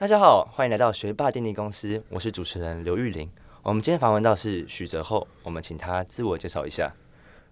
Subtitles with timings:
[0.00, 3.30] 大家好，欢迎来到学霸电力公司，我是主持人刘玉玲。
[3.62, 6.94] 我们今天访问到是许泽厚，我们请他自我介绍一下。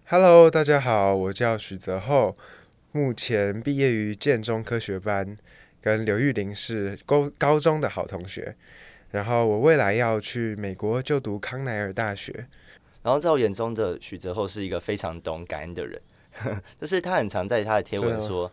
[0.06, 2.34] Hello，大家好，我叫许泽厚，
[2.92, 5.36] 目前毕业于建中科学班，
[5.82, 8.56] 跟刘玉玲是高高中的好同学。
[9.10, 12.46] 然后我未来要去美国就读康奈尔大学。
[13.02, 16.01] 然后在我眼中的许泽厚是一个非常懂感恩的人，
[16.80, 18.51] 就是他很常在他的贴文说。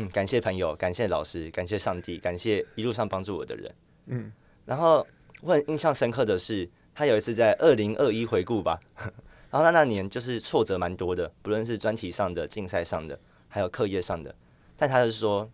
[0.00, 3.74] 嗯，感谢朋友，感谢老师，感谢上帝，感谢一路上帮助我的人。
[4.06, 4.32] 嗯，
[4.64, 5.04] 然后
[5.40, 8.78] 我很印象深刻的是，他有一次在二零二一回顾吧，
[9.50, 14.32] 然后他那年就是挫折蛮多的，不论是专题上的、竞赛上的，还有课业上的。
[14.76, 15.50] 但他是说，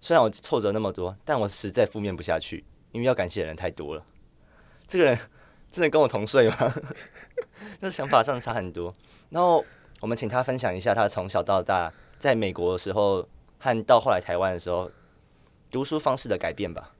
[0.00, 4.02] 虽然我挫折那么多，但我实在负面不下去，因为要感谢的人太多了。
[4.88, 5.18] 这个人
[5.70, 6.74] 真的跟我同岁吗？
[7.80, 8.94] 那想法上差很多。
[9.28, 9.62] 然后
[10.00, 13.28] 我们请他分享一下他从小到大在美国的时候。
[13.64, 14.90] 和到后来台湾的时候，
[15.70, 16.94] 读书方式的改变吧。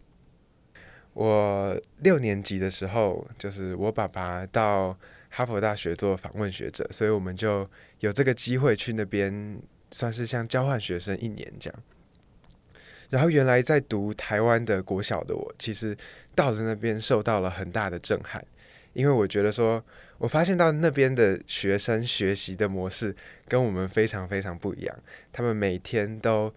[1.13, 4.97] 我六年级的时候，就是我爸爸到
[5.29, 7.69] 哈佛大学做访问学者，所以我们就
[8.01, 11.79] 有这个机会去那边，算是像交换学生一年这样。
[13.11, 15.95] 然后原来在读台湾的国小的我，其实
[16.35, 18.43] 到了那边受到了很大的震撼，
[18.95, 19.85] 因为我觉得说。
[20.19, 23.15] 我发现到那边的学生学习的模式
[23.49, 24.97] 跟我们非常非常不一样。
[25.33, 26.55] 他们每天都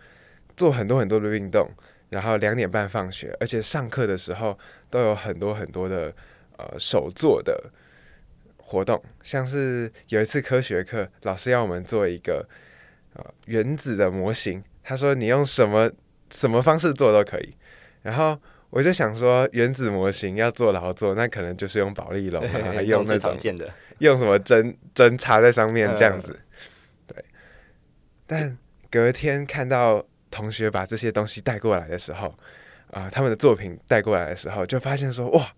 [0.56, 1.70] 做很多很多的运动，
[2.10, 4.58] 然后两点半放学，而且上课的时候
[4.90, 6.14] 都有很多很多的
[6.58, 7.72] 呃手作的
[8.58, 12.48] 活动，像是有一次科学课，老师要我们做一个
[13.14, 15.92] 呃原子的模型，他说你用什么
[16.30, 17.56] 什么方式做都可以，
[18.04, 18.40] 然后。
[18.70, 23.38] 我就想说，原子模型要做劳作，那可能就是用保利龙啊， 用那种
[24.00, 26.38] 用什么针针插在上面这样子。
[27.08, 27.24] 对。
[28.28, 28.58] 但
[28.92, 32.28] 隔天看到同学把这些东西带过来的时候，
[32.92, 35.50] 啊、呃，他们的作品带过来的时候，就发现说，哇，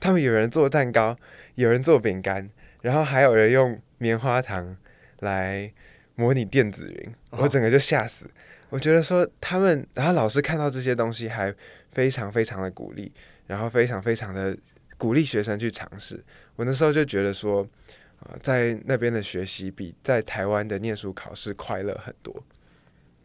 [0.00, 1.16] 他们有人做蛋糕，
[1.54, 2.44] 有人做饼干，
[2.82, 4.76] 然后还有人用棉花糖
[5.20, 5.72] 来
[6.16, 8.28] 模拟电子云，我整个就吓死。
[8.70, 11.54] 我觉得说他们，然后老师看到这些东西还。
[11.96, 13.10] 非常非常的鼓励，
[13.46, 14.54] 然后非常非常的
[14.98, 16.22] 鼓励学生去尝试。
[16.54, 17.66] 我那时候就觉得说，
[18.20, 22.36] 呃，在那边的学习比在台湾的念书考试快乐很多。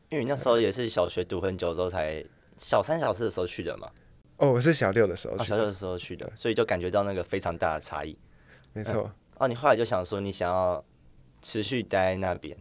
[0.07, 2.23] 因为那时候也是小学读很久之后才
[2.55, 3.91] 小三、小四的时候去的嘛。
[4.37, 8.17] 哦，我是小六的时候去，哦，小六的时候去的，所以就感觉到那个非常大的差异。
[8.71, 9.03] 没错。
[9.03, 9.11] 嗯。
[9.39, 10.81] 哦，你后来就想说，你想要
[11.41, 12.57] 持续待在那边。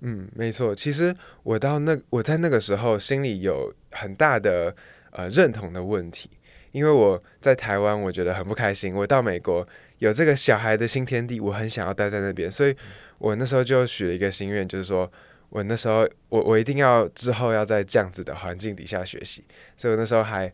[0.00, 0.74] 嗯，没错。
[0.74, 4.74] 其实我到那我在那个时候心里有很大的。
[5.10, 6.30] 呃，认同的问题，
[6.72, 8.94] 因为我在台湾，我觉得很不开心。
[8.94, 9.66] 我到美国
[9.98, 12.76] 有这个小孩的新天地，我很想要待在那边，所以
[13.18, 15.10] 我那时候就许了一个心愿，就是说
[15.48, 19.42] 我那时候我我一定要之后要在这样子的环境底下学习。
[19.76, 20.52] 所以我那时候还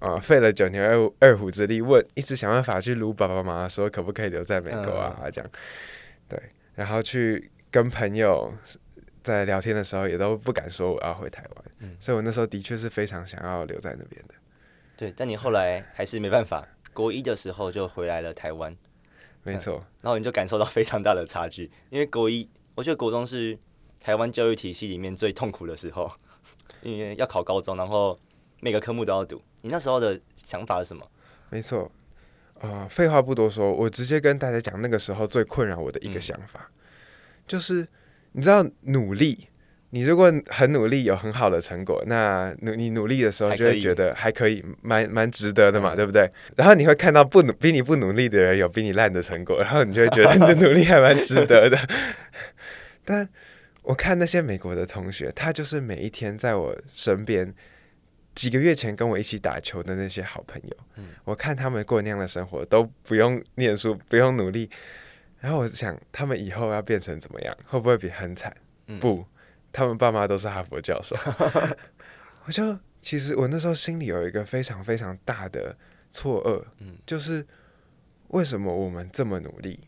[0.00, 5.50] 呃费了九牛二二虎之力，问一直想办法去撸爸爸妈妈说可不可以留在美国啊，这样
[6.28, 6.42] 对，
[6.74, 8.52] 然后去跟朋友。
[9.22, 14.34] 在聊天的时候，也都不敢说我要回台湾，嗯，所以我那时候的确是非常想要留在那边的。
[14.96, 18.76] 对，但你后来还是没办法，国一的时候就回来了台湾。
[19.42, 23.58] 没错，然后你就感受到非常大的差距，因为国一，我觉得国中是
[23.98, 26.10] 台湾教育体系里面最痛苦的时候，
[26.82, 28.18] 因为要考高中，然后
[28.60, 29.40] 每个科目都要读。
[29.62, 31.06] 你那时候的想法是什么？
[31.48, 31.90] 没错，
[32.60, 37.86] 啊、呃，废话不多说，我直接跟大家讲那个时候最困扰我的一个想法，嗯、就是。
[38.32, 39.48] 你知道努力，
[39.90, 46.30] 你如果很努力，有很好的成果，那努你努力的时候就会觉得还可以，蛮蛮值得的嘛，对不对？
[46.56, 51.76] 然后你会看到不努比你不努力的人有比你烂的成果，然后你就会觉得 你的努力还蛮值得的。
[53.04, 53.28] 但
[53.82, 57.52] 我看那些美国的同学，他就是每一天在我身边，
[58.34, 64.70] 几个月前跟我一起打球的那些好朋友，我看他们过那样的生活，都不用念书，不用努力。
[65.40, 67.56] 然后我想，他们以后要变成怎么样？
[67.66, 68.54] 会不会比很惨？
[68.88, 69.24] 嗯、不，
[69.72, 71.16] 他们爸妈都是哈佛教授。
[72.44, 75.74] 我就其实我那时候心里有一个非常非常大的
[76.12, 77.46] 错愕，嗯、就是
[78.28, 79.80] 为什么我们这么努力，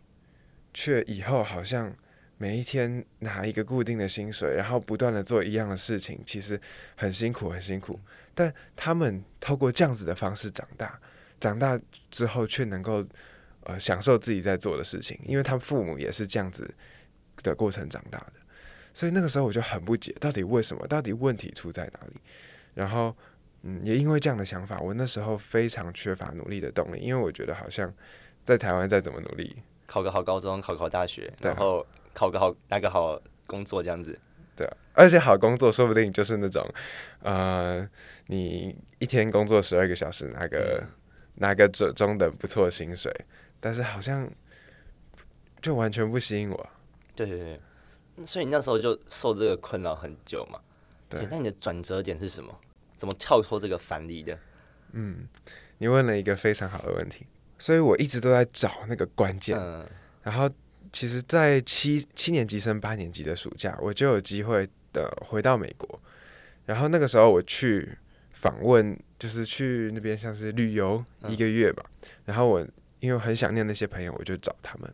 [0.73, 1.95] 却以后好像
[2.39, 6.59] 每一天拿一个固定的薪水，然后不断的做一样的事情，其实
[6.97, 8.01] 很辛苦，很辛苦。
[8.35, 10.99] 但他们透过这样子的方式长大，
[11.39, 11.79] 长大
[12.11, 13.07] 之后却能够。
[13.65, 16.69] 呃，享受自己在做的事情，因为他父母也是这样子
[17.43, 18.33] 的过程长大的，
[18.93, 20.87] 所以那个时候我就很不解，到底为什么？
[20.87, 22.17] 到底问题出在哪里？
[22.75, 23.15] 然后，
[23.63, 27.93] 嗯，也因为这样的想法，我那时候非常缺乏努力的动力，因为我觉得好像
[28.45, 29.57] 在台湾再怎么努力，
[29.87, 34.19] 考个好高中，考个好大学，然后考个好拿个好工作这样子，
[34.57, 36.67] 对，而且好工作说不定就是那种，
[37.21, 37.89] 呃，
[38.27, 40.85] 你一天工作十二个小时，拿个
[41.37, 43.15] 拿个中中等不错的薪水，
[43.63, 44.29] 但是好像
[45.61, 46.69] 就完全不吸引我。
[47.15, 47.39] 对对
[48.17, 50.59] 对，所以你那时候就受这个困扰很久嘛。
[51.09, 52.59] 对，那你的转折点是什么？
[52.97, 54.39] 怎么跳脱这个樊篱的？
[54.93, 55.29] 嗯，
[55.79, 57.27] 你问了一个非常好的问题，
[57.59, 59.57] 所以我一直都在找那个关键。
[59.59, 59.89] 嗯，
[60.23, 60.51] 然后
[60.93, 66.01] 其实，在七七年级升八年级的暑假，我就有机会的回到美国。
[66.67, 67.99] 然后那个时候我去
[68.33, 71.85] 访问，就是去那边像是旅游一个月吧。
[72.03, 72.67] 嗯，然后我
[73.03, 74.91] 因为很想念那些朋友，我就找他们。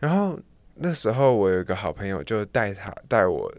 [0.00, 0.40] 然后
[0.74, 3.54] 那时候我有一个好朋友，就带他带我。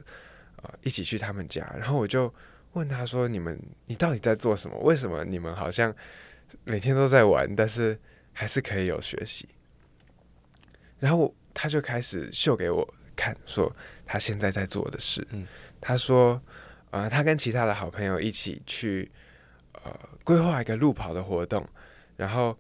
[0.81, 2.33] 一起去他们家，然后我就
[2.73, 3.55] 问他说：“你们，
[3.85, 4.75] 你到底在做什么？
[4.79, 5.95] 为什么你们好像
[6.63, 7.95] 每天都在玩，但是
[8.33, 9.47] 还是可以有学习？”
[10.97, 13.71] 然后他就开始秀给我看，说
[14.07, 15.23] 他现在在做的事。
[15.29, 15.45] 嗯，
[15.79, 16.41] 他说
[16.89, 19.11] ：“呃，他跟其他的好朋友一起去
[19.73, 21.63] 呃规划一个路跑的活动，
[22.17, 22.57] 然后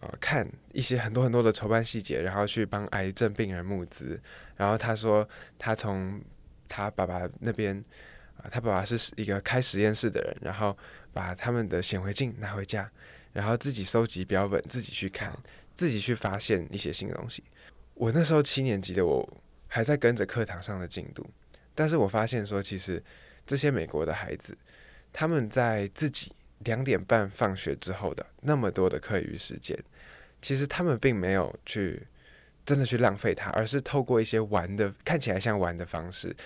[0.00, 4.20] 呃看一些很多很多的筹办细节，然后去帮癌症病人募资。
[4.56, 6.20] 然后他说他从。”
[6.72, 7.76] 他爸爸那边
[8.36, 10.78] 啊，他爸爸是一个开实验室的人，然后
[11.12, 12.88] 把他们的显微镜拿回家，
[13.32, 15.36] 然后自己收集标本，自己去看，
[15.74, 17.42] 自己去发现一些新的东西。
[17.94, 19.28] 我那时候七年级的我
[19.66, 21.28] 还在跟着课堂上的进度，
[21.74, 23.02] 但是我发现说，其实
[23.44, 24.56] 这些美国的孩子，
[25.12, 29.78] 他们在自己两点半放学之后的那么多的课余时间，
[30.40, 32.06] 其实他们并没有去。
[32.66, 36.36] 真的去浪费它，而是透过一些玩的，看起来像玩的方式，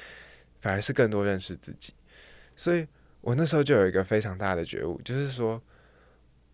[0.63, 1.93] 反而是更多认识自己。
[2.57, 2.87] 所以
[3.21, 5.61] 我那时候就有一个非常大的觉悟，就是说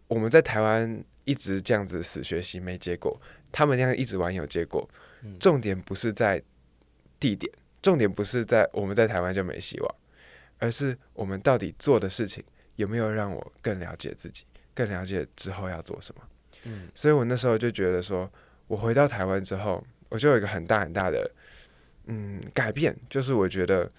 [0.08, 3.20] 我们在台湾一直这样子死学习没结果，
[3.52, 4.88] 他们那样一直玩有结果。
[5.38, 6.42] 重点不是在
[7.20, 9.94] 地点，重点不是在我们在台湾就没希望，
[10.58, 12.42] 而是我们到底做的事情
[12.80, 14.44] 有没有让我更了解自己，
[14.74, 16.22] 更了解之后要做什么。
[16.64, 18.30] 嗯，所以我那时候就觉得说。
[18.70, 21.28] 我回到台湾之后，我就有一个很大很大的
[22.04, 23.90] 嗯改变，就是我觉得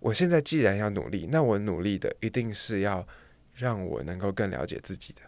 [0.00, 3.06] 我现在既然要努力，那我努力的一定是要
[3.54, 5.22] 让我能够更了解自己的，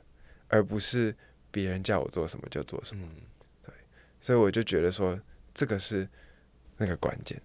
[0.49, 1.15] 而不是
[1.53, 3.07] 别人叫我做什么就做什么。
[3.09, 3.23] 嗯，
[3.65, 3.73] 对，
[4.21, 5.17] 所以我就觉得说
[5.55, 6.09] 这个是
[6.77, 7.41] 那个关键。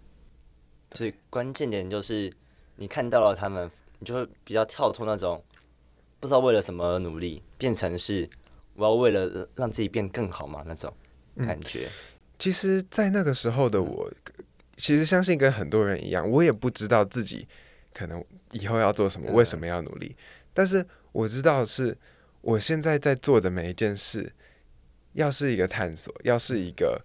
[0.93, 2.33] 所以关键点就是
[2.77, 5.43] 你看到了他们，你就会比较跳脱那种
[6.19, 8.29] 不知道为了什么而努力，变成是
[8.75, 10.93] 我要为了让自己变更好嘛那种。
[11.45, 11.91] 感觉、嗯，
[12.39, 14.11] 其实，在那个时候的我，
[14.75, 17.47] 其实相信跟很多人一样，我也不知道自己
[17.93, 20.15] 可能以后要做什么，为什么要努力。
[20.51, 21.95] 但是我知道是，
[22.41, 24.33] 我现在在做的每一件事，
[25.13, 26.99] 要是一个探索，要是一个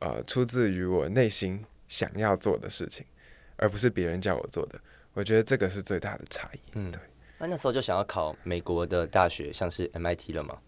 [0.00, 3.06] 呃出自于我内心想要做的事情，
[3.54, 4.80] 而不是别人叫我做的。
[5.16, 6.58] 我觉得这个是最大的差异。
[6.74, 7.00] 嗯，对。
[7.38, 10.58] 那那时候就想要考美国的大学，像是 MIT 了吗？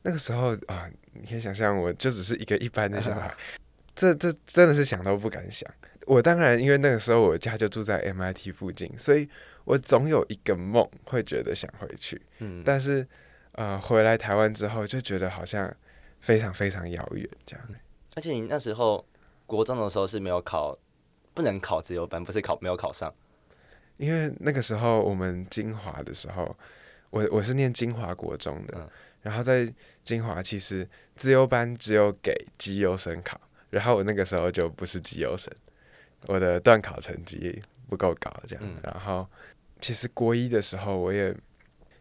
[0.00, 3.32] 那个时候啊，你可以想象，我就只是一个一般的小孩，
[3.94, 5.70] 这这真的是想都不敢想。
[6.06, 9.28] 我当然，因为那个时候我家就住在 MIT 附近，所以
[9.64, 12.20] 我总有一个梦，会觉得想回去。
[12.38, 13.06] 嗯，但是
[13.52, 15.72] 呃，回来台湾之后，就觉得好像
[16.20, 17.68] 非常非常遥远这样。
[18.16, 19.06] 而且你那时候
[19.46, 20.76] 国中的时候是没有考，
[21.34, 23.14] 不能考自由班，不是考没有考上，
[23.96, 26.56] 因为那个时候我们金华的时候，
[27.10, 28.78] 我我是念金华国中的。
[28.78, 28.88] 嗯
[29.22, 29.72] 然后在
[30.02, 30.84] 金华，其实
[31.14, 35.48] 自优班只有给绩优生考，然后我那个时候就不是绩优生，
[36.26, 38.64] 我的段考成绩不够高，这样。
[38.66, 39.24] 嗯、然后
[39.80, 41.32] 其实国一的时候，我也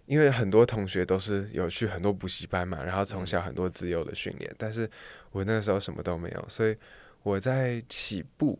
[0.07, 4.89] 因为很多同学都是有去很多补习班嘛，然后从小很多自优的训练，嗯、但是
[5.29, 6.75] 我那个时候什么都没有，所以
[7.21, 8.57] 我在起步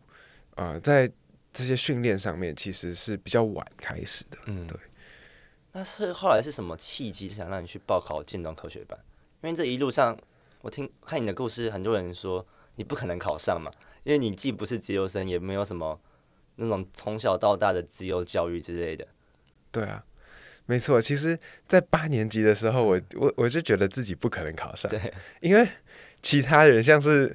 [0.54, 1.10] 啊、呃，在
[1.52, 4.78] 这些训练上面其实是比较晚开始的，嗯，对。
[5.72, 8.98] 那是后来是什么契机想让你去报考建中科学班？
[9.42, 10.16] 因为这一路上，
[10.60, 13.70] 我听看你的故事，很多人说你不可能考上嘛，
[14.04, 16.00] 因为你既不是自由生，也没有什么
[16.56, 19.06] 那种从小到大的自由教育之类的。
[19.70, 20.04] 对啊，
[20.66, 21.00] 没错。
[21.00, 25.66] 其实，在八年级的时候，我我我就觉得自己不可能考上，对，因为
[26.20, 27.34] 其他人像是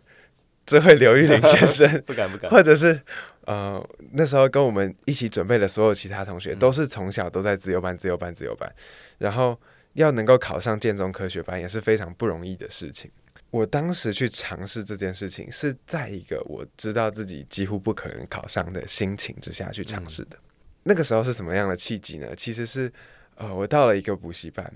[0.65, 3.01] 这位刘玉玲先生， 不敢不敢，或者是。
[3.47, 8.69] 呃，那时候跟我们一起准备的所有其他同学，都是从小都在自由班、自由班、自由班，
[9.17, 9.57] 然后
[9.93, 13.09] 要能够考上建中科学班也是非常不容易的事情。
[13.49, 20.35] 我当时去尝试这件事情，是在一个我知道自己几乎不可能考上的心情之下去尝试的。
[20.35, 20.43] 嗯。
[20.83, 22.27] 那个时候是什么样的契机呢？
[22.35, 22.91] 其实是
[23.35, 24.69] 呃，我到了一个补习班，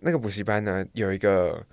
[0.00, 1.66] 那个补习班呢有一个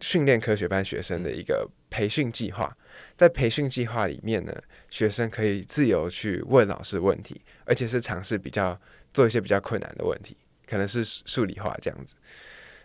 [0.00, 2.76] 训练科学班学生的一个培训计划，
[3.16, 4.54] 在培训计划里面呢，
[4.90, 8.78] 学生可以自由去问老师问题，而且是尝试比较
[9.12, 10.36] 做一些比较困难的问题，
[10.66, 12.14] 可能是数理化这样子。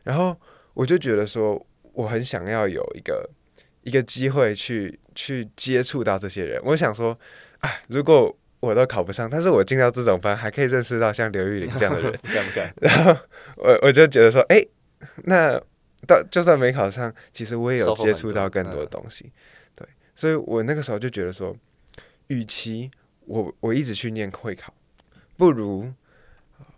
[0.04, 0.40] 然后
[0.74, 3.30] 我就觉得说，我很想要有一个
[3.84, 6.62] 一个机会去去接触到这些人。
[6.64, 7.18] 我想说，
[7.60, 12.74] 啊，如果我都考不上，但是我进到这种班，还可以认识到像刘玉玲这样的人， 敢不敢？
[12.82, 13.16] 然后
[13.56, 14.62] 我我就觉得说，哎，
[15.24, 15.58] 那
[16.08, 19.24] 到就算没考上，其实我也有接触到更多的东西。
[19.24, 19.32] 对，
[20.20, 21.56] 所以我那个时候就觉得说，
[22.28, 24.74] 与其我我一直去念会考，
[25.38, 25.90] 不如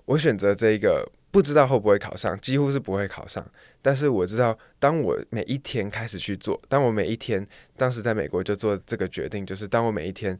[0.05, 3.43] 我选择这一个不知道会不会考上，几乎是不会考上。
[3.81, 10.39] 但是我知道，当我每一天开始去做，当我每一天当时在美国就做这个决定，就是当我每一天。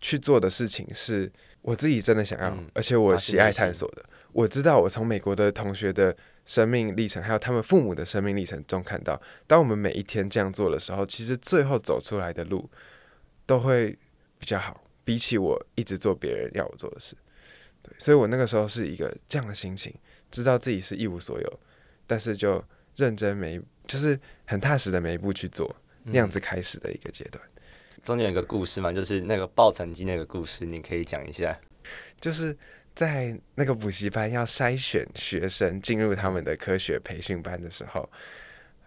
[0.00, 1.28] 去做的事情是
[1.60, 4.04] 我自己真的想要，嗯、而且我喜爱探索的。
[4.38, 6.16] 我知道我从美国的同学的
[6.46, 12.70] 生命历程，还有他们父母的生命历程中看到，当我们每一天这样做的时候，其实最后走出来的路
[13.44, 13.98] 都会
[14.38, 17.16] 比较好，比起我一直做别人要我做的事。
[17.82, 19.92] 对，所以我那个时候是一个这样的心情，
[20.30, 21.60] 知道自己是一无所有，
[22.06, 22.64] 但是就
[22.94, 24.16] 认真每一，就是
[24.46, 27.44] 很踏实的每一步去做，那样子开始的一个阶段。
[28.04, 31.58] 中间有一个故事嘛，就是那个报成绩那个故事，你可以讲一下。
[32.20, 32.54] 就是
[32.98, 38.10] 在那个补习班要筛选学生进入他们的科学培训班的时候，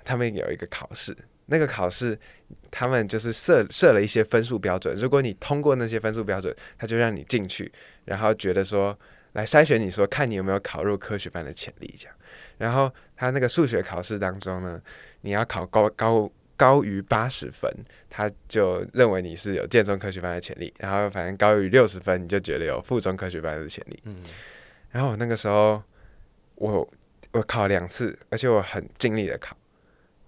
[0.03, 1.15] 他们有一个考试。
[1.45, 2.19] 那个考试，
[2.69, 4.93] 他们就是设设了一些分数标准。
[4.97, 7.71] 如果你通过那些分数标准，他就让你进去，
[8.03, 8.99] 然后觉得说
[9.31, 12.13] 来筛选你说，看你有没有考入科学班的潜力这样。
[12.57, 14.81] 然后他那个数学考试当中呢，
[15.21, 16.29] 你要考高高。
[16.61, 17.67] 高于八十分，
[18.07, 20.71] 他就认为你是有建中科学班的潜力。
[20.77, 23.99] 然后反正高于六十分，你就觉得有附中科学班的潜力。
[24.03, 24.15] 嗯，
[24.91, 25.81] 然后我那个时候，
[26.53, 26.87] 我
[27.31, 29.57] 我考两次，而且我很尽力的考，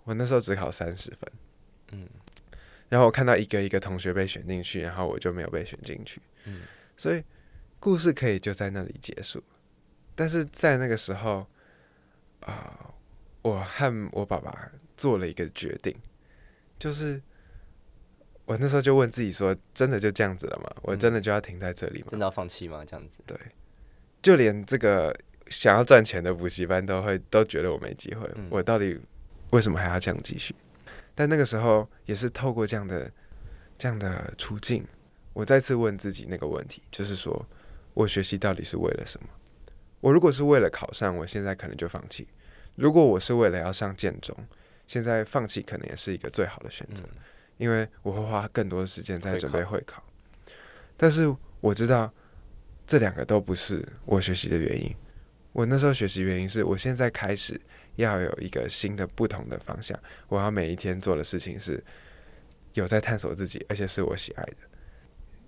[0.05, 1.31] 我那时候只考三十分。
[1.91, 2.09] 嗯，
[2.89, 6.19] 然后我看到一个一个同学被选进去，然后我就没有被选进去。
[6.45, 6.61] 嗯，
[6.97, 7.23] 所以
[7.79, 9.43] 故事可以就在那里结束。
[10.15, 11.45] 但是在那个时候，
[12.39, 12.93] 啊、呃，
[13.43, 15.95] 我和我爸爸做了一个决定。
[16.83, 17.21] 就是
[18.43, 20.69] 我那时候就问自己说：“真的就这样子了吗？
[20.81, 22.07] 我真的就要停在这里吗？
[22.09, 22.83] 真的要放弃吗？
[22.83, 23.37] 这样子？”对，
[24.21, 28.29] 就连这个想要赚钱的补习班都会都觉得我没机会。
[28.49, 28.99] 我到底
[29.51, 30.53] 为什么还要这样继续？
[31.15, 33.09] 但那个时候也是透过这样的
[33.77, 34.85] 这样的处境，
[35.31, 37.47] 我再次问自己那个问题，就是说
[37.93, 39.29] 我学习到底是为了什么？
[40.01, 42.25] 我如果是为了考上，我现在可能就放弃；
[42.75, 44.35] 如果我是为了要上建中。
[44.93, 47.19] 现在放弃可能也是一个最好的选择，嗯，
[47.57, 50.03] 因为我会花更多的时间在准备会考。
[50.95, 52.13] 但是我知道
[52.85, 54.95] 这两个都不是我学习的原因。
[55.51, 57.59] 我那时候学习原因是我现在开始
[57.95, 59.99] 要有一个新的、不同的方向。
[60.27, 61.83] 我要每一天做的事情是
[62.73, 64.57] 有在探索自己，而且是我喜爱的。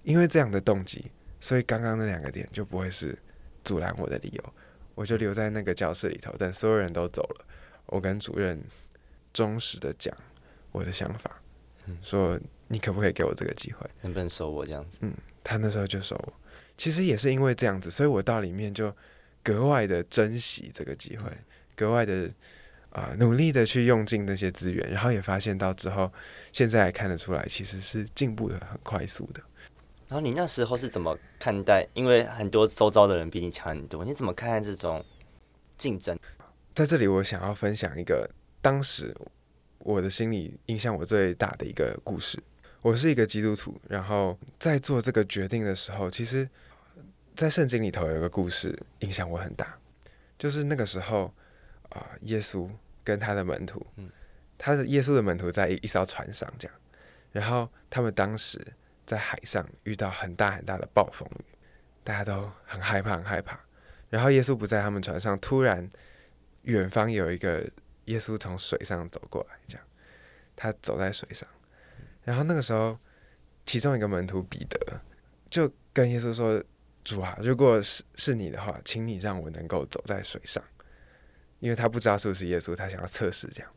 [0.01, 3.15] 因为这样的动机，所以刚刚那两个点就不会是
[3.63, 4.53] 阻拦我的理由。
[4.95, 7.45] 我就留在那个教室里头，等所有人都走了，
[7.85, 8.59] 我跟主任。
[9.35, 10.15] 忠实的讲
[10.71, 11.41] 我的想法，
[11.87, 12.39] 嗯，说
[12.69, 13.85] 你可不可以给我这个机会？
[14.01, 14.99] 能不能收我这样子？
[15.01, 15.13] 嗯，
[15.43, 16.33] 他那时候就收我。
[16.77, 18.95] 其实也是因为这样子，所以我到里面就
[19.43, 21.29] 格外的珍惜这个机会，
[21.75, 22.31] 格外的
[22.91, 26.09] 啊、呃、努力的去用尽那些资源，然后也发现到之后，
[26.53, 29.41] 现在还看得出来，其实是进步的很快速的。
[30.07, 31.85] 然后你那时候是怎么看待？
[31.93, 35.03] 因为很多周遭的人比你强很多，你怎么看待这种
[35.77, 36.17] 竞争？
[36.73, 38.29] 在这里，我想要分享一个。
[38.65, 39.15] 当时
[39.77, 42.41] 我的心里影响我最大的一个故事，
[42.81, 46.49] 我是一个基督徒，然后在做这个决定的时候，其实，
[47.35, 49.77] 在圣经里头有一个故事影响我很大，
[50.39, 51.31] 就是那个时候
[51.89, 52.67] 啊，耶稣
[53.03, 53.85] 跟他的门徒，
[54.57, 56.75] 他的耶稣的门徒在一一艘船上这样，
[57.33, 58.59] 然后他们当时
[59.05, 61.45] 在海上遇到很大很大的暴风雨，
[62.03, 63.59] 大家都很害怕很害怕，
[64.09, 65.87] 然后耶稣不在他们船上，突然
[66.63, 67.69] 远方有一个。
[68.05, 69.87] 耶稣从水上走过来，这样，
[70.55, 71.47] 他走在水上，
[72.23, 72.97] 然后那个时候，
[73.65, 75.01] 其中一个门徒彼得
[75.49, 76.63] 就跟耶稣说
[77.03, 80.63] ：“主啊，如果是是你的话，请你让我能够走在水上。”
[81.59, 83.71] 因为他不知道是不是耶稣，他想要测试这样。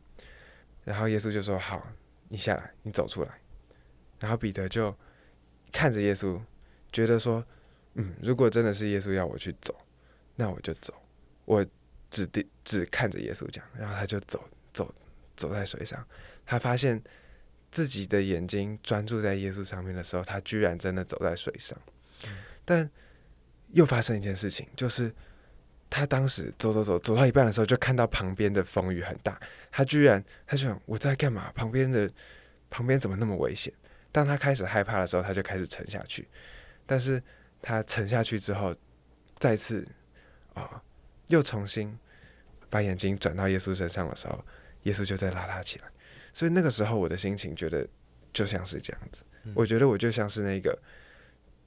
[0.83, 1.87] 然后耶稣就说：“好，
[2.27, 3.41] 你下来，你走出来。”
[4.19, 4.95] 然后彼得就
[5.71, 6.39] 看着耶稣，
[6.91, 7.43] 觉得说
[7.95, 9.75] ：“嗯，如果真的是耶稣要我去走，
[10.35, 10.93] 那我就走。”
[11.45, 11.65] 我。
[12.09, 14.93] 只盯只看着耶稣讲，然后他就走走
[15.35, 16.05] 走在水上。
[16.45, 17.01] 他发现
[17.71, 21.77] 自己的眼睛专注在耶稣上面的时候，他居然真的走在水上。
[22.65, 22.89] 但
[23.71, 25.13] 又发生一件事情，就是
[25.89, 29.39] 他当时走走走走到一半的时候，就看到旁边的风雨很大。
[29.71, 31.51] 他居然他就想我在干嘛？
[31.53, 32.11] 旁边的
[32.69, 33.71] 旁边怎么那么危险？
[34.11, 36.27] 当他开始害怕的时候，他就开始沉下去。
[36.87, 37.21] 但是
[37.61, 38.75] 他沉下去之后，
[39.37, 39.87] 再次
[40.55, 40.81] 啊、哦，
[41.29, 41.97] 又重新
[42.69, 44.43] 把眼睛转到耶稣身上的时候，
[44.83, 45.85] 耶稣就在拉他起来。
[46.33, 47.87] 所以那个时候，我的心情觉得
[48.31, 49.23] 就像是这样子。
[49.55, 50.77] 我觉得我就像是那个，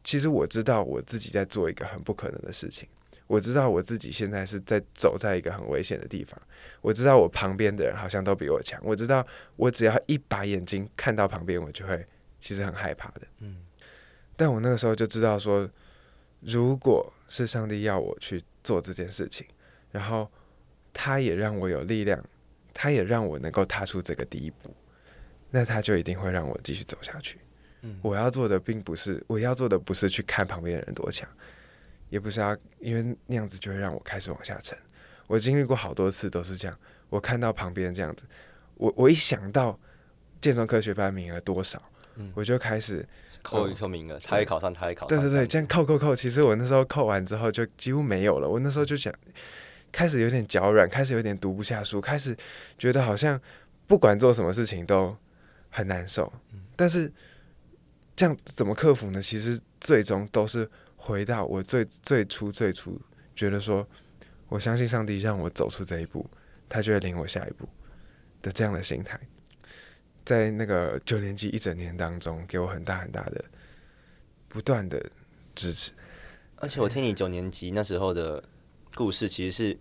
[0.04, 2.88] 其实我知道我自己在做一个很不可能的事情。
[3.26, 6.40] 我知道我自己现在是在走在一个很危险的地方。
[6.80, 8.78] 我知道我旁边的人好像都比我强。
[8.84, 9.26] 我知道
[9.56, 12.06] 我只要一把眼睛看到旁边，我就会
[12.40, 13.22] 其实很害怕的。
[13.40, 13.56] 嗯。
[14.36, 15.68] 但我那个时候就知道说，
[16.40, 19.46] 如果是上帝要我去做这件事情，
[19.90, 20.30] 然后
[20.92, 22.22] 他也让我有力量，
[22.72, 24.74] 他也让我能够踏出这个第一步，
[25.50, 27.38] 那他就一定会让我继续走下去。
[27.82, 27.98] 嗯。
[28.02, 31.28] 我要做的并不是，我要做的不是去看旁边的人多强。
[32.08, 34.76] 也不是要，因为那样子就会让我开始往下沉。
[35.28, 36.78] 我经历过好多次都是这样，
[37.08, 38.26] 我看到旁边这样子，
[38.74, 39.80] 我我一想到
[40.38, 41.82] 建中科学班名额多少，
[42.16, 43.08] 嗯、我就开始
[43.42, 45.18] 扣一扣名额，他也考上，他也考上。
[45.18, 48.48] 对对对，这样扣扣扣，其实我那时候扣完之后就几乎没有了。
[48.48, 49.12] 我那时候就想，
[49.90, 52.36] 开始有点脚软，开始有点读不下书，开始
[52.78, 53.40] 觉得好像
[53.86, 55.16] 不管做什么事情都
[55.70, 56.32] 很难受。
[56.76, 57.12] 但是
[58.14, 59.20] 这样怎么克服呢？
[59.20, 60.68] 其实最终都是。
[61.04, 62.96] 回到我最最初最初
[63.34, 63.84] 觉得说，
[64.48, 66.24] 我相信上帝让我走出这一步，
[66.68, 67.68] 他就会领我下一步
[68.40, 69.18] 的这样的心态，
[70.24, 73.44] 在那个九年级一整年当中，给我很大很大的
[74.48, 75.10] 不断的
[75.54, 75.92] 支持。
[76.56, 78.42] 而且我听你九年级那时候的
[78.94, 79.78] 故事，其实是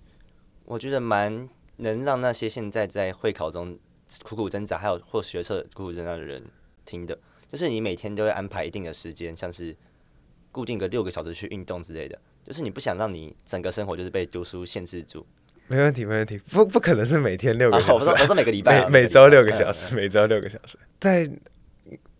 [0.65, 3.77] 我觉得蛮能让那些现在在会考中
[4.23, 6.43] 苦苦挣扎，还有或学测苦苦挣扎的人
[6.85, 7.17] 听的，
[7.51, 9.75] 就是你每天都会安排一定的时间，像是。
[10.53, 15.25] 固定个六个小时去运动之类的，就是你不想让你整个生活就是被读书限制住。
[15.71, 20.77] 没问题，没问题，不不可能是每天六个小时，我是每个礼拜，每每周六个小时，每周六个小时。
[20.99, 21.29] 在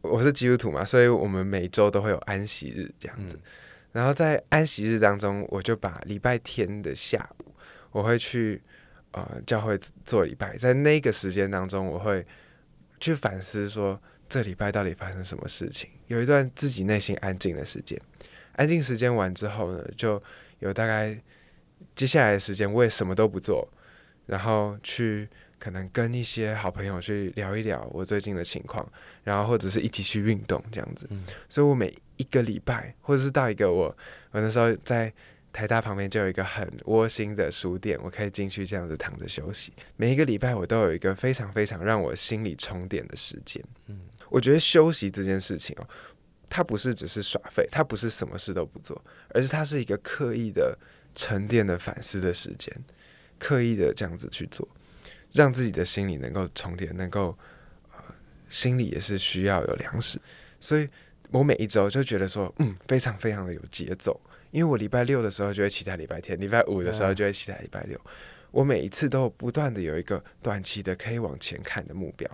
[0.02, 3.38] 我是基督徒嘛，所以我们每周都会有安息日这样子。
[3.92, 7.54] 然后在安息日当中，我就把礼拜天的下午，
[7.92, 8.62] 我会去
[9.12, 12.26] 呃教会做礼拜，在那个时间当中，我会
[13.00, 14.00] 去反思说。
[14.32, 15.90] 这礼拜到底发生什么事情？
[16.08, 18.00] 有一段自己内心安静的时间，
[18.54, 20.24] 安静时间完之后呢，就
[20.60, 21.22] 有大概
[22.02, 23.68] 接下来的时间，我也什么都不做，
[24.26, 28.84] 然后去可能跟一些好朋友去聊一聊我最近的情况，
[29.24, 31.06] 然后或者是一起去运动这样子。
[31.12, 31.24] 嗯。
[31.48, 33.96] 所以我每一个礼拜，或者是到一个我
[34.32, 35.14] 我那时候在。
[35.54, 39.74] 台大旁边就有一个很窝心的书店，我可以进去这样子躺着休息。
[39.98, 43.62] 每一个礼拜我都有一个非常非常让我心里充电的时间。
[43.88, 45.86] 嗯，我觉得休息这件事情哦，
[46.50, 50.74] 它不是只是耍废，它不是什么事都不做，而是它是一个刻意的
[51.16, 52.74] 沉淀的反思的时间，
[53.38, 54.68] 刻意的这样子去做，
[55.34, 57.38] 让自己的心里能够充电，能够
[57.92, 58.04] 呃，
[58.50, 60.20] 心里也是需要有粮食。
[60.60, 60.88] 所以
[61.30, 64.20] 我每一周就觉得说，嗯，非常非常的有节奏。
[64.52, 67.98] 因为我礼拜六的时候就会期待礼拜天，礼拜五的时候就会期待礼拜六。
[68.52, 72.30] 我每一次都不断的有一个短期的可以往前看的目标，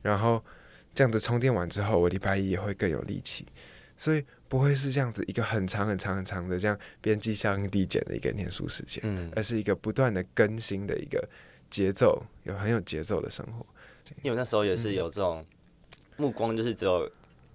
[0.00, 0.42] 然后
[0.94, 3.44] 这样子充电完之后，我礼拜一也会更有力气，
[4.00, 11.22] 所以不会是这样子一个很长很长很长的这样边际效应递减的一个念书时间，嗯，而是一个不断的更新的一个
[11.68, 13.66] 节奏，有很有节奏的生活。
[14.22, 15.44] 因为那时候也是有这种
[16.16, 17.06] 目光，就是只有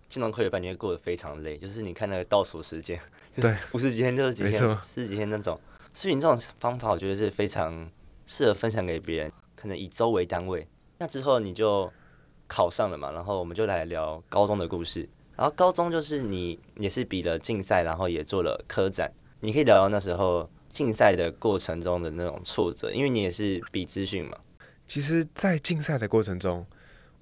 [0.07, 2.99] 金融科学班，你会过得非常累，就是你看那个倒数时间。
[3.33, 5.59] 对， 五十几天、六十几天、四十几天那种，
[5.95, 7.89] 所以你这种方法，我觉得是非常
[8.27, 9.31] 适合分享给别人。
[9.55, 10.67] 可能以周为单位，
[10.99, 11.91] 那之后你就
[12.45, 15.09] 考上了嘛，然后我们就来聊高中的故事。
[15.37, 19.11] 然后高中就是你也是比了竞赛，然后也做了科展。
[19.41, 24.37] 你可以聊聊那时候竞赛的过程中的那种挫折，因为你也是比资讯嘛。
[24.87, 26.65] 其实，在竞赛的过程中，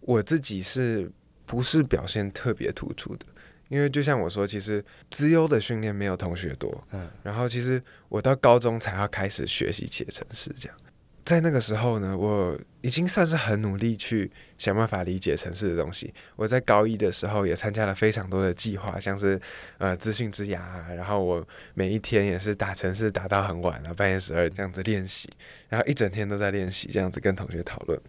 [0.02, 1.12] 我自己是
[1.46, 3.26] 不是表现特别突出的？
[3.70, 10.78] 因为就像我说，其实资优的训练没有同学多，嗯，然后其实我到高中才要开始学习写程式，这样，
[11.26, 16.14] 在那个时候呢，我已经算是很努力去想办法理解城市的东西。
[16.36, 19.40] 我在高一的时候也参加了非常多的计划，像是
[19.78, 25.30] 呃资讯之牙，然后我每一天也是打城市打到很晚了，半夜十二这样子练习，
[25.70, 28.00] 然后一整天都在练习，这样子跟同学讨论。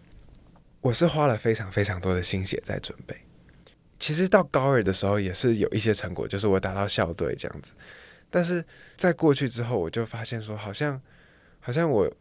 [0.81, 3.15] 我是花了非常非常多的心血在准备。
[3.97, 7.71] 其实到高二的时候也是有一些成果，就是我打到校队这样子。
[8.29, 8.63] 但是
[8.97, 11.01] 在过去之后，我就发现说，好像
[11.61, 12.11] 好像我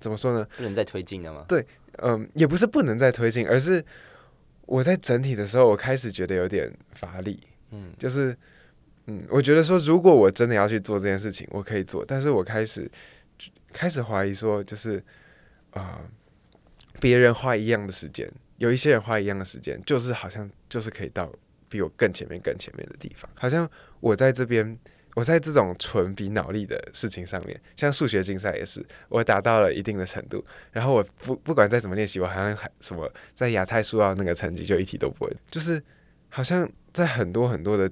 [0.00, 0.46] 怎么说呢？
[0.56, 1.44] 不能再推进了吗？
[1.46, 1.64] 对，
[1.98, 3.84] 嗯，也不是不能再推进，而是
[4.66, 7.40] 我在整体的时候，我开始觉得有点乏力。
[7.70, 8.36] 嗯，就是
[9.06, 12.90] 嗯，我觉得说，如果我真的要去做这件事情，我可以做，但是我开始
[13.72, 14.96] 开始怀疑说，就是
[15.70, 16.10] 啊，呃，
[17.00, 18.28] 别人花一样的时间。
[18.58, 21.32] 有一些人花一样的时间，就是好像就是可以到
[21.68, 23.30] 比我更前面、更前面的地方。
[23.34, 23.66] 好像
[24.00, 24.78] 我在这边，
[25.20, 30.42] 我在这种纯比脑力的事情上面，像数学竞赛也是，我达到了一定的程度。
[30.72, 35.36] 然后我不不管再怎么练习，我好像还什么在亚太数奥那个成绩就一题都不会。
[35.50, 35.82] 就是
[36.30, 37.90] 好像在很多很多的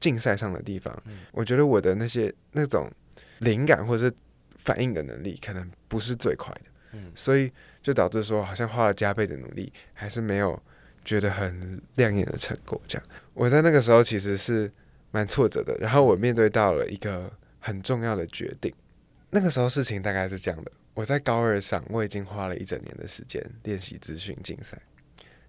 [0.00, 0.94] 竞赛上的地方，
[1.32, 2.92] 我觉得我的那些那种
[3.38, 4.14] 灵感或者是
[4.56, 6.60] 反应的能力，可能不是最快的。
[6.92, 7.50] 嗯，所以
[7.82, 10.62] 就导致说，好像花了加倍的努力，还是没有
[11.06, 12.78] 觉得很亮眼的成果。
[12.86, 14.70] 这样，我在那个时候其实是
[15.10, 15.76] 蛮挫折的。
[15.78, 18.72] 然后我面对到了一个很重要的决定。
[19.30, 24.76] 那个时候事情大概是这样的：我在高二上，我已经花了一整年的时间练习资讯竞赛，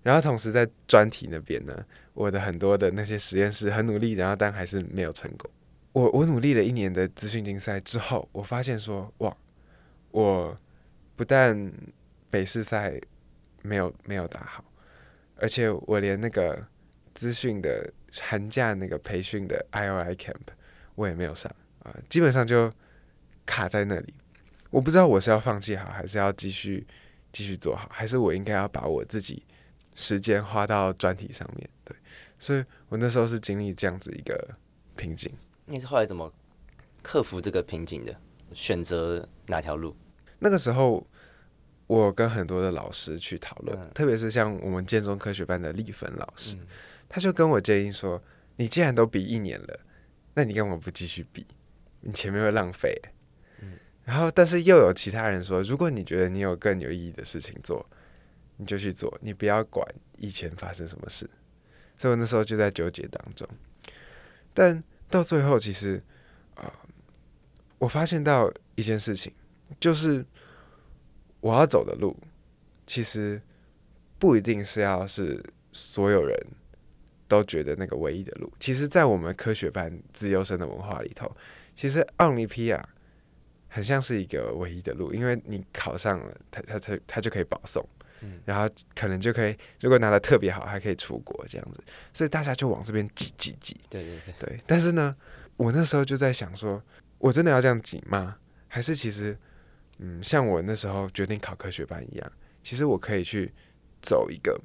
[0.03, 5.49] 然后同时在专题那边呢，我的很多的那些实验室很努力，然后但还是没有成功。
[5.93, 9.35] 我我努力了一年的资讯竞赛之后，我发现说，哇，
[10.11, 10.57] 我。
[11.13, 11.71] 不但
[12.31, 12.99] 北市赛
[13.61, 14.65] 没有没有打好，
[15.35, 16.65] 而且我连那个
[17.13, 17.87] 资讯的
[18.19, 20.35] 寒假那个培训的 IOI Camp
[20.95, 21.49] 我也没有上
[21.83, 22.71] 啊，基本上就
[23.45, 24.13] 卡在那里。
[24.69, 26.85] 我不知道我是要放弃好，还是要继续
[27.31, 29.45] 继续做好，还是我应该要把我自己
[29.95, 31.69] 时间花到专题上面。
[31.83, 31.95] 对，
[32.39, 34.49] 所以我那时候是经历这样子一个
[34.95, 35.31] 瓶颈。
[35.65, 36.31] 你是后来怎么
[37.01, 38.15] 克服这个瓶颈的？
[38.53, 39.95] 选择哪条路？
[40.39, 41.05] 那个时候。
[41.87, 46.65] 我跟很多的老师去讨论，嗯、特别是像我们建中科学班的丽芬老师，嗯、
[47.11, 48.23] 他就跟我建议说
[48.55, 49.79] ：“你既然都比一年了，
[50.33, 51.45] 那你干嘛不继续比？
[51.99, 52.97] 你前面会浪费。
[53.61, 53.73] 嗯”
[54.05, 57.85] 然后，但是又有其他人说：“如果你觉得你有更有意义的事情做，
[58.55, 59.85] 你就去做，你不要管
[60.17, 61.29] 以前发生什么事。”
[61.99, 63.47] 所以我那时候就在纠结当中。
[64.53, 66.01] 但到最后，其实
[66.55, 66.73] 啊、呃，
[67.79, 69.33] 我发现到一件事情，
[69.79, 70.25] 就是。
[71.43, 72.15] 我要走的路，
[72.85, 73.41] 其实
[74.19, 76.37] 不一定是要是所有人
[77.31, 78.51] 都觉得那个唯一的路。
[78.59, 81.33] 其实，在我们科学班自优生的文化里头，
[81.75, 82.89] 其实奥林匹亚
[83.69, 87.87] 很像是一个唯一的路，因为你考上了，他他他他就可以保送，
[88.19, 91.81] 嗯，然后可能就可以，如果拿的特别好，还可以出国这样子。
[92.13, 93.79] 所以大家就往这边挤挤挤。
[93.89, 94.59] 对对对对。
[94.67, 95.15] 但是呢，
[95.55, 96.83] 我那时候就在想说，
[97.17, 98.35] 我真的要这样挤吗？
[98.67, 99.37] 还是其实？
[100.03, 102.31] 嗯，像我那时候决定考科学班一样，
[102.63, 103.53] 其实我可以去
[104.01, 104.59] 走一个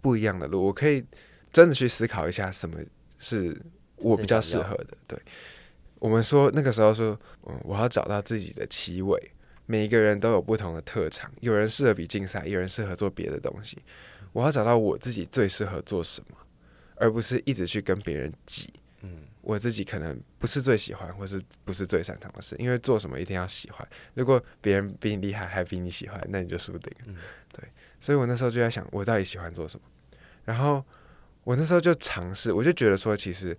[0.00, 1.04] 不一样的路，我可以
[1.52, 2.78] 真的去思考一下什么
[3.18, 3.60] 是
[3.96, 4.96] 我比较适合的。
[5.06, 5.18] 对，
[5.98, 9.30] 我们说那个时候说，嗯，我要找到自己的气味，
[9.66, 13.78] 每一个人都有不同的特长，有人适合比竞赛，有人适合做别的东西，
[14.32, 16.36] 我要找到我自己最适合做什么，
[16.96, 18.72] 而不是一直去跟别人挤。
[19.02, 19.22] 嗯。
[19.40, 23.88] 我自己可能不是最喜欢，或是不是最擅长的事，因为做什么一定要喜欢。
[24.12, 27.04] 如果别人比你厉害，还比你喜欢，那你就输定了。
[27.06, 27.16] 嗯、
[27.50, 27.66] 对，
[27.98, 29.86] 所以我那时候就在想，我到底喜欢做什么？
[30.44, 30.84] 然后
[31.48, 33.56] 我那时候就尝试，我就觉得说，其实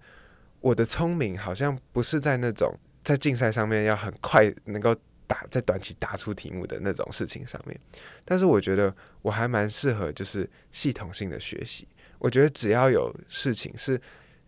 [0.61, 2.71] 我的聪明好像不是在那种
[3.03, 7.75] 在竞赛上面要很快能够打在短期答出题目的那种事情上面，
[8.23, 11.87] 但是我觉得我还蛮适合就是系统性的学习。
[12.19, 13.99] 我觉得只要有事情是。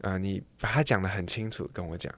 [0.03, 2.11] 啊、呃，你把它讲得很清楚，跟我讲，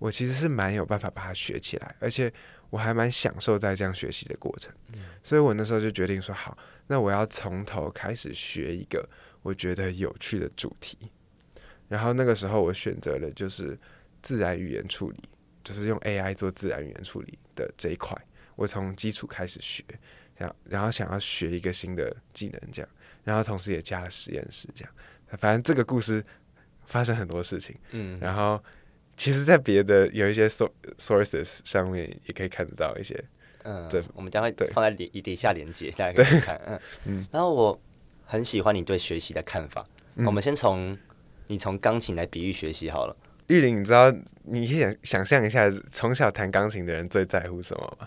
[0.00, 2.32] 我其实是蛮有办法把它学起来，而且
[2.68, 4.74] 我还蛮享受在这样学习的过程。
[4.94, 9.08] 嗯、所以我那时候就决定说，好，那我要从头开始学一个
[9.42, 10.96] 我觉得有趣的主题。
[11.88, 13.78] 然后那个时候我选择了就是
[14.22, 15.22] 自然语言处理，
[15.64, 18.16] 就是用 AI 做自然语言处理的这一块。
[18.56, 19.84] 我从基础开始学，
[20.36, 22.88] 然后然后想要学一个新的技能，这样，
[23.24, 24.92] 然后同时也加了实验室，这样。
[25.38, 26.24] 反正这个故事。
[26.90, 28.58] 发生很多事情，嗯，然后
[29.14, 33.22] 其实，在别的有一些 sources 上面也可以看得到一些，
[33.62, 37.28] 嗯，对，我们将会放在底底下连接，大家可以看，嗯 嗯。
[37.30, 37.78] 然后我
[38.30, 39.82] 很喜欢你对学习的看法，
[40.26, 40.96] 我们先从
[41.46, 43.16] 你从钢琴来比喻学习好了。
[43.46, 48.06] 玉林，你知道你想想象一下，从小弹钢琴的人最在乎什么吗？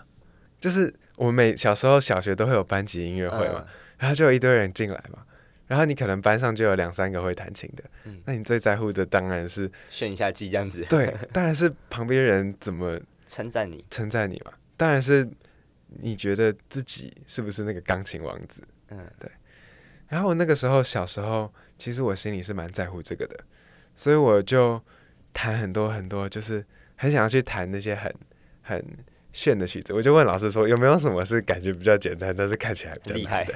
[0.60, 3.66] 就是我们每小时候小学都会有班级音乐会嘛，
[3.98, 5.24] 然后就有一堆人进来嘛。
[5.66, 10.86] 然后你可能班上就有两三个会弹琴的，嗯、那你最在乎的当然是炫一下技这样子。
[10.88, 14.52] 对，当然是旁边人怎么称赞你，称赞你嘛。
[14.76, 15.28] 当然是
[15.88, 18.62] 你觉得自己是不是那个钢琴王子？
[18.88, 19.28] 嗯，对。
[20.12, 23.40] 然后我那个时候小时候，其实我心里是蛮在乎这个的，
[23.96, 24.78] 所以我就
[25.32, 26.62] 弹很多很多，就是
[26.96, 28.14] 很想要去弹那些很
[28.60, 28.84] 很
[29.32, 29.94] 炫的曲子。
[29.94, 33.54] 我就问老师说，有没有什么是感觉比较简单，但是看起来比较厉害的？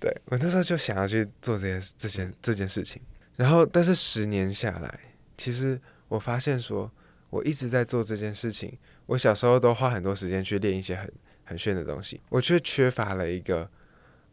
[0.00, 3.00] 对，我那时候就想要去做这件这件这件事情，
[3.36, 4.98] 然后但是十年下来，
[5.38, 6.90] 其实我发现说，
[7.30, 8.76] 我一直在做这件事情。
[9.06, 11.08] 我小时候都花很多时间去练一些很
[11.44, 13.70] 很炫的东西，我却缺乏了一个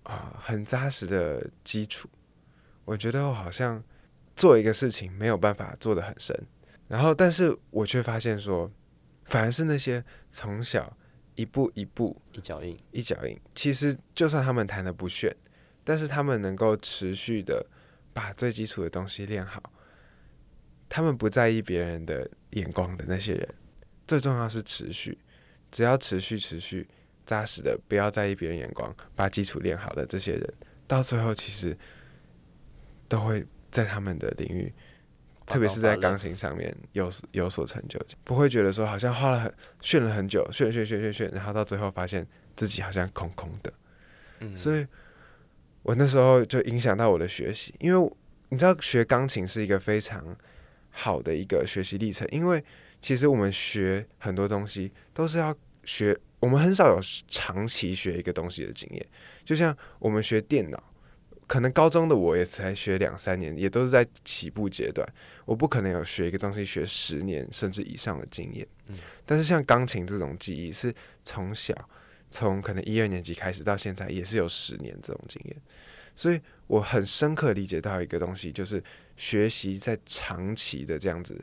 [0.04, 2.10] 啊、呃、很扎实的基础。
[2.86, 3.84] 我觉得我好像
[4.36, 6.38] 做一个事情没有办法做得很深，
[6.88, 8.70] 然后但是我却发现说，
[9.26, 10.96] 反而是那些从小
[11.36, 12.78] 一步一步一脚印。
[12.92, 15.36] 一脚印，其实就算他们弹的不炫，
[15.84, 17.66] 但是他们能够持续的
[18.14, 19.72] 把最基础的东西练好，
[20.90, 23.56] 他们不在意别人的眼光的那些人，
[24.06, 25.18] 最重要是持续，
[25.72, 26.88] 只要持续持续
[27.26, 30.54] 扎实的，不要在意别人眼光，把基础练好的这些人，
[30.88, 31.78] 到最后其实
[33.08, 34.74] 都会在他们的领域。
[35.46, 43.74] 特别是在钢琴上面有有所成就，不会觉得说好像花了很炫了很久，炫炫炫炫炫，然后到最后发现自己好像空空的。
[44.40, 44.88] 嗯，所以
[45.82, 48.14] 我那时候就影响到我的学习，因为
[48.48, 50.24] 你知道学钢琴是一个非常
[50.92, 52.64] 好的一个学习历程，因为
[53.02, 59.06] 其实我们学很多东西都是要学，我们很少有长期学一个东西的经验，
[59.46, 60.84] 就像我们学电脑。
[61.48, 65.08] 可能高中的我也才学两三年，也都是在起步阶段。
[65.46, 68.68] 我不可能有学一个东西学十年甚至以上的经验。
[68.90, 68.98] 嗯。
[69.26, 71.74] 但是像钢琴这种技艺，是从小
[72.30, 75.56] 从可能一二年级开始到现在，也是有十年这种经验。
[76.14, 78.84] 所以我很深刻理解到一个东西，就是
[79.16, 81.40] 学习在长期的这样子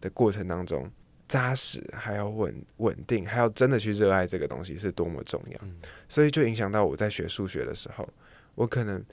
[0.00, 0.90] 的过程当中，
[1.28, 5.58] 扎实还要稳稳定，还要真的去热爱这个东西是多么重要。
[5.62, 5.76] 嗯。
[6.08, 8.08] 所以就影响到我在学数学的时候，
[8.54, 9.04] 我可能。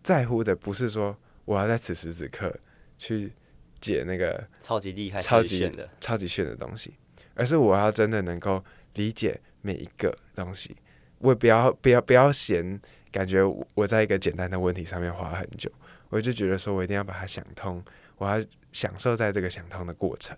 [0.00, 2.56] 在乎的不是说我要在此时此刻
[2.96, 3.30] 去
[3.80, 6.94] 解那个超级厉害、超级炫的、超级炫的东西，
[7.34, 10.74] 而是我要真的能够理解每一个东西。
[11.18, 13.42] 我不要、不要、不要嫌感觉
[13.74, 15.70] 我在一个简单的问题上面花很久，
[16.10, 17.84] 我就觉得说我一定要把它想通，
[18.16, 20.34] 我要享受在这个想通的过程，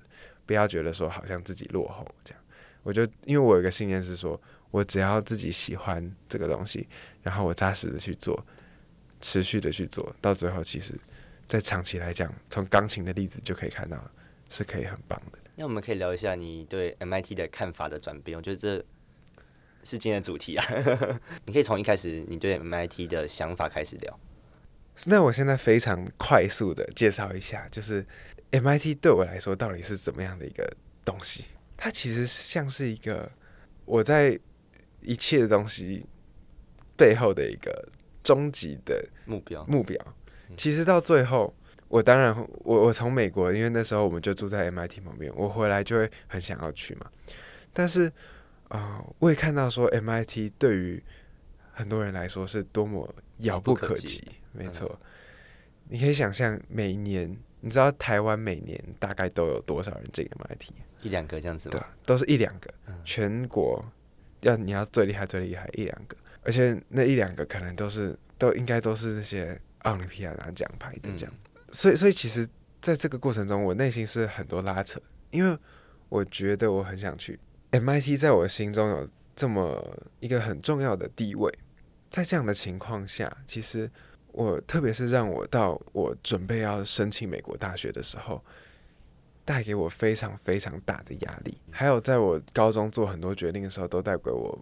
[0.46, 2.42] 不要觉得说好像自己落后这样。
[2.82, 6.88] 我就因为我有一个信念是说，我只要自己喜欢这个东西，
[7.22, 8.44] 然后我扎实的去做。
[9.22, 10.98] 持续的去做到最后，其实，
[11.46, 14.02] 在长期来讲，从钢琴的例子就可以看到，
[14.48, 15.38] 是可以很棒的。
[15.56, 18.78] 那我们可以聊一下你对 MIT 的看法的转变，我觉得这
[19.84, 20.64] 是今天的主题啊。
[21.44, 24.18] 你可以从一开始你对 MIT 的想法开始聊。
[25.04, 28.02] 那我现在非常快速的介绍一下，就是
[28.50, 31.44] MIT 对我来说到底是怎么样的一个东西？
[31.76, 33.30] 它其实像是一个
[33.84, 34.38] 我在
[35.00, 36.06] 一切的东西
[36.96, 37.88] 背后的一个。
[38.22, 39.98] 终极的目标目标，
[40.54, 41.52] 其实到最后，
[41.88, 47.10] 我当然我我从美国，因为那时候我们就住在 MIT 旁边，我回来就会很想要去嘛。
[47.72, 48.08] 但是
[48.68, 51.02] 啊、呃，我也看到说 MIT 对于
[51.72, 54.22] 很多人来说是多么遥不可及。
[54.52, 55.06] 没错，嗯、
[55.88, 60.72] 你可以想象，每年你知道台湾每年大概都有多少人进 MIT？
[61.02, 61.78] 一两个这样子吗？
[61.78, 62.72] 对，都是一两个。
[63.04, 63.84] 全国
[64.40, 66.16] 要你要最厉害最厉害一两个。
[66.42, 71.34] 而且那一两个可能都是都应该都是那些奥林匹亚拿奖牌的这样，
[71.70, 72.48] 所以所以其实
[72.80, 74.98] 在这个过程中，我内心是很多拉扯，
[75.30, 75.58] 因为
[76.08, 77.38] 我觉得我很想去
[77.72, 81.52] MIT，在我心中有这么一个很重要的地位。
[82.08, 83.88] 在这样的情况下，其实
[84.32, 88.42] 我特别是让我到我准备要申请美国大学的时候，
[89.44, 91.58] 带给我非常非常大的压力。
[91.70, 94.58] 还有在我高中做很多决定的时候，都带给我。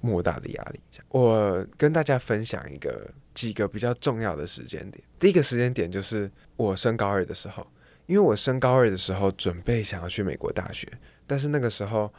[0.00, 0.80] 莫大的压力。
[1.08, 5.02] 我跟大家分享一个几个比较重要的时间点。
[5.18, 7.66] 第一个时间点就是我升高二的时候，
[8.06, 10.88] 因为我升高二的时候准备想要去美国大学，
[11.26, 12.14] 但是那个时候，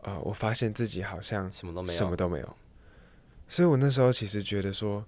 [0.00, 2.56] 呃，我发现自己好像什么都没有，什么都没有。
[3.46, 5.06] 所以我那时候其实觉得说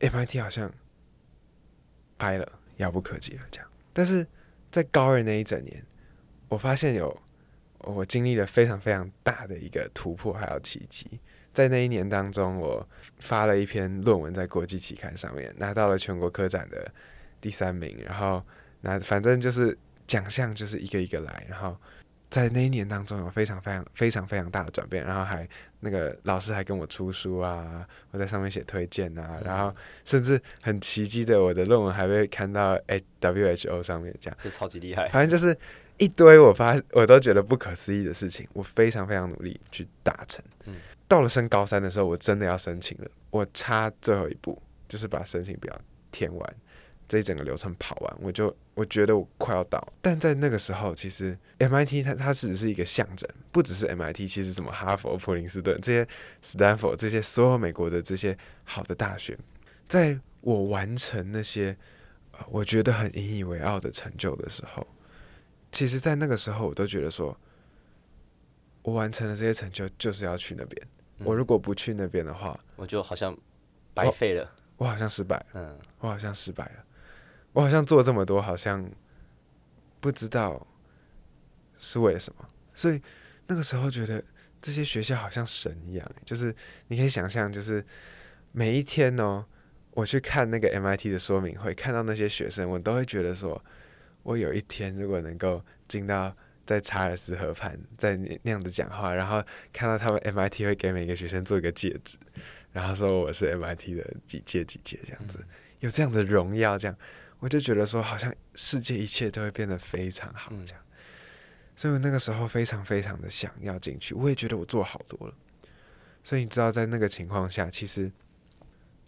[0.00, 0.72] ，MIT 好像
[2.16, 3.70] 掰了，遥不可及了这样。
[3.92, 4.26] 但是
[4.70, 5.84] 在高二那一整年，
[6.48, 7.20] 我发现有。
[7.80, 11.06] 我经历了非常非常大的一个突破，还有奇迹。
[11.52, 12.84] 在那一年当中，我
[13.20, 16.92] 发了一篇论文在国际期刊上面，拿到了全国科展的
[17.40, 17.96] 第三名。
[18.04, 18.42] 然后，
[18.80, 21.46] 那反正就是奖项就是一个一个来。
[21.48, 21.76] 然后
[22.28, 25.04] 在那一年当中，有非常非常非常非常大的转变。
[25.04, 25.48] 然后还
[25.80, 29.40] 那个老师还跟我出书啊，我在上面写推荐啊。
[29.44, 32.78] 然后甚至很奇迹的，我的论文还被看到
[33.20, 35.08] WHO 上面，这样这超级厉害。
[35.08, 35.56] 反正就是。
[35.98, 40.44] 一堆我发我都觉得不可思议的事情，我非常非常努力去达成。
[40.66, 40.76] 嗯，
[41.08, 43.10] 到了升高三的时候，我真的要申请了。
[43.30, 44.60] 我差最后一步，
[44.90, 45.74] 就是把申请表
[46.12, 46.54] 填完，
[47.08, 49.92] 这一整个流程跑完，我就我觉得我快要到。
[50.00, 56.08] 但在那个时候，其实 MIT 它它只是一个象征，不只是 MIT，其实什么哈佛、普林斯顿这些、
[56.42, 59.38] Stanford 这些所有美国的这些好的大学，
[59.88, 61.76] 在我完成那些
[62.50, 64.86] 我觉得很引以为傲的成就的时候。
[65.72, 67.38] 其实，在那个时候，我都觉得说，
[68.82, 70.86] 我完成了这些成就，就是要去那边。
[71.18, 73.36] 嗯、我如果不去那边的话，我就好像
[73.92, 74.50] 白费了。
[74.78, 75.46] 我好像失败了。
[75.54, 76.84] 嗯，我好像失败了。
[77.56, 78.86] 我好像做这么多，好像
[79.98, 80.66] 不知道
[81.78, 82.46] 是为了什么。
[82.74, 83.00] 所以
[83.46, 84.22] 那个时候觉得
[84.60, 86.54] 这些学校好像神一样，就是
[86.88, 87.82] 你可以想象，就是
[88.52, 89.42] 每一天哦，
[89.92, 93.64] 我去看那个 MIT 的说明会，看到那些学生，我都会觉得说，
[94.22, 99.42] 我有一天如果能够进到在查尔斯河畔，在那样子讲话，然后
[99.72, 102.18] 看到他们 MIT 会给每个学生做一个戒指，
[102.74, 105.42] 然后说我是 MIT 的几届几届这样子，
[105.80, 106.94] 有这样的荣耀，这样
[107.38, 110.82] 我就觉得说，好像世界一切都会变得非常好这样。
[111.76, 115.34] 所以我那个时候非常非常的想要进去，我也觉得我做好多了。
[116.24, 118.10] 所以你知道，在那个情况下，其实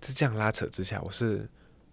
[0.02, 1.48] 是这样拉扯之下，我是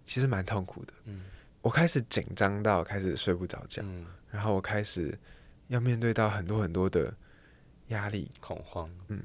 [0.06, 0.94] 其实蛮痛苦的。
[1.06, 1.22] 嗯，
[1.62, 5.18] 我开始紧张到开始睡不着觉，嗯，然后我开始
[5.70, 7.12] 要面对到很多很多的
[7.88, 8.88] 压力、恐慌。
[9.08, 9.24] 嗯，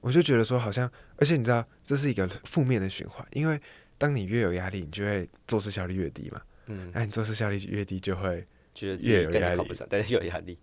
[0.00, 3.60] 我就觉得说，好像，而且你知道，这是一个负面的循环，因为
[4.04, 6.42] 当你越有压力，你就会做事效率越低嘛。
[6.66, 8.46] 嗯，那你做事效率越低，就会。
[8.74, 10.58] 觉得越有压力，但是有压力，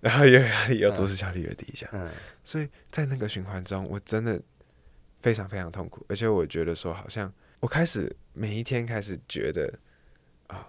[0.00, 1.94] 然后越有压力，又做事效率越低，这样。
[1.94, 2.10] 嗯，
[2.42, 4.42] 所以在那个循环中，我真的
[5.22, 9.72] 非常非常痛苦，而且我觉得说，好像我开始每一天开始觉得
[10.48, 10.66] 啊，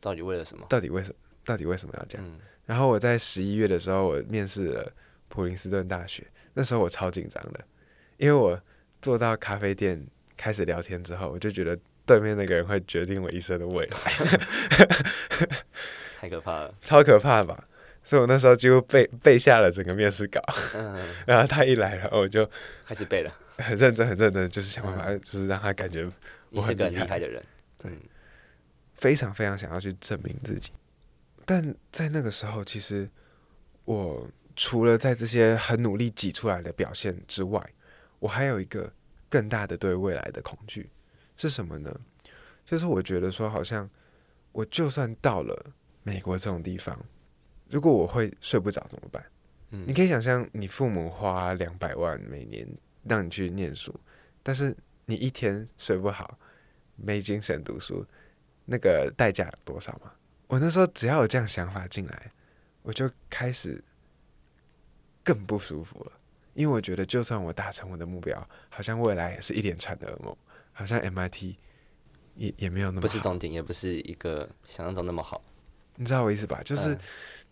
[0.00, 0.64] 到底为了什么？
[0.70, 1.16] 到底为什么？
[1.44, 2.40] 到底为什么要这样？
[2.64, 4.92] 然后我在十一月的时候，我面试了
[5.28, 7.64] 普林斯顿大学，那时候我超紧张的，
[8.16, 8.62] 因为我
[9.00, 13.98] 坐到咖啡店开始聊天之后，我就觉得对面那个人会决定我一生的未来。
[16.20, 17.64] 太可怕了，超可怕吧？
[18.04, 20.40] 所以我那时候几乎背背下了整个面试稿，
[20.74, 22.48] 嗯、然后他一来，然后我就
[22.84, 26.08] 开始背了，很认真，很认真，就是想办法，就是让他感觉
[26.50, 27.42] 我是个厉害的人，
[27.78, 27.92] 对，
[28.94, 30.72] 非常非常想要去证明自己。
[31.44, 33.08] 但在那个时候，其实
[33.84, 37.64] 我除了在这些很努力挤出来的表现之外，
[38.18, 38.92] 我还有一个
[39.32, 40.90] 更大的对未来的恐惧
[41.36, 41.90] 是什么呢？
[42.66, 43.88] 就是我觉得说，好像
[44.52, 45.72] 我就算到了。
[46.04, 46.98] 美国这种地方，
[47.70, 49.24] 如果我会睡不着怎么办？
[49.70, 52.66] 嗯，你可以想象，你父母花两百万每年
[53.04, 53.94] 让你去念书，
[54.42, 56.36] 但是你一天睡不好，
[56.96, 58.04] 没精神读书，
[58.64, 60.12] 那个代价多少吗？
[60.48, 62.32] 我那时候只要有这样想法进来，
[62.82, 63.80] 我就开始
[65.22, 66.12] 更不舒服了，
[66.54, 70.36] 因为我觉得就算我达成我的目标，好像未来也是一连串的噩梦，
[70.72, 71.54] 好像 MIT
[72.36, 75.42] 也也没有那么，不是终点，也不是一个想象中那么好。
[75.96, 76.60] 你知道我意思吧？
[76.64, 76.98] 就是，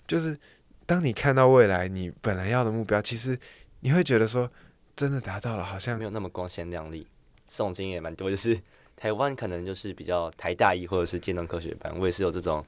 [0.07, 0.39] 就是，
[0.87, 3.39] 当你看到未来，你本来要的目标，其实
[3.81, 4.51] 你会觉得说，
[4.97, 7.07] 真的达到了，好像没有那么光鲜亮丽。
[7.47, 8.59] 这种经验也蛮多，就是
[8.97, 12.65] 台湾可能就是比较台大一或者是建中科学班，我也是有这种，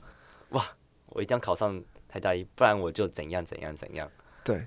[0.51, 0.65] 哇，
[1.07, 4.11] 我一定要考上台大一，不然我就怎样怎样怎样。
[4.43, 4.67] 对，嗯，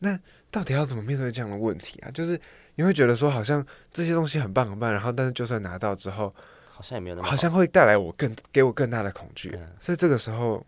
[0.00, 0.18] 那
[0.50, 2.10] 到底要怎么面对这样的问题啊？
[2.10, 2.38] 就是
[2.74, 6.34] 你会觉得说，好像这些东西很棒很棒，然后但是就算拿到之后。
[6.68, 10.66] 好像也没有那么好，好像会带来我更给我更大的恐惧，嗯，所以这个时候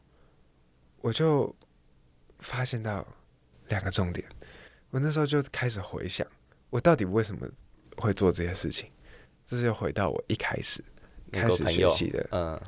[1.01, 1.57] 我就
[2.41, 3.03] 发现到
[3.69, 4.29] 两个重点。
[4.91, 6.27] 我那时候就开始回想，
[6.69, 7.49] 我到底为什么
[7.97, 8.91] 会做这些事情？
[9.47, 10.85] 这是又回到我一开始
[11.33, 12.61] 开始学习的嗯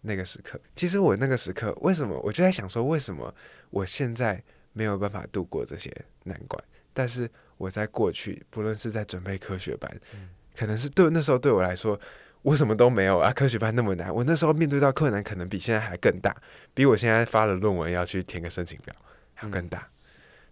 [0.00, 0.60] 那个时刻。
[0.74, 3.32] 其实我那个时刻为什么我就在想说，为什么
[3.70, 5.90] 我现在没有办法度过这些
[6.24, 6.62] 难关？
[6.92, 11.98] 但是我在过去，不论是在准备科学班，嗯，可能是对那时候对我来说。
[12.42, 13.32] 我什么都没有啊！
[13.32, 16.36] 科学班那么难，我那时候面对到困难可能比现在还更大，
[16.74, 18.92] 比我现在发了论文要去填个申请表
[19.32, 19.88] 还更大。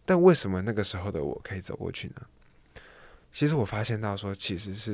[0.05, 2.23] 但为什么那个时候的我可以走过去呢？
[3.33, 4.93] 其实我发现到说，其实是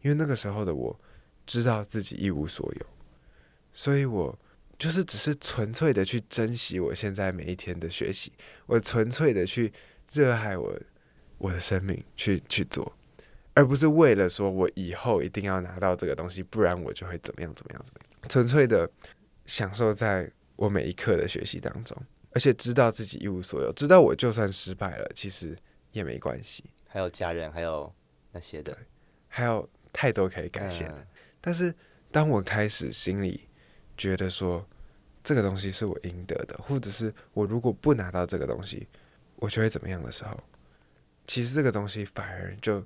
[0.00, 0.98] 因为那个时候的我
[1.44, 2.86] 知道自己一无所有，
[3.74, 4.38] 所以我
[4.80, 8.32] 就是只是纯粹的去珍惜我现在每一天的学习，
[8.64, 9.70] 我纯粹的去
[10.10, 10.74] 热爱我
[11.36, 12.90] 我的生命，去去做。
[13.52, 18.28] 而不是为了说我以后一定要拿到这个东西，不然我就会怎么样怎么样怎么样。
[18.30, 18.90] 纯粹的
[19.44, 21.94] 享受在我每一刻的学习当中，
[22.30, 25.54] 而且知道自己一无所有，知道我就算失败了，其实
[25.92, 26.64] 也没关系。
[26.86, 27.92] 还有家人，还有
[28.32, 28.74] 那些的，
[29.28, 30.96] 还有太多可以感谢的。
[30.96, 31.06] 嗯。
[31.38, 31.74] 但是
[32.10, 33.46] 当我开始心里
[34.00, 34.66] 觉得说
[35.22, 38.88] 这个东西是我应得的，或者是我如果不拿到这个东西，
[39.36, 40.42] 我就会怎么样的时候，
[41.26, 42.82] 其实这个东西反而就。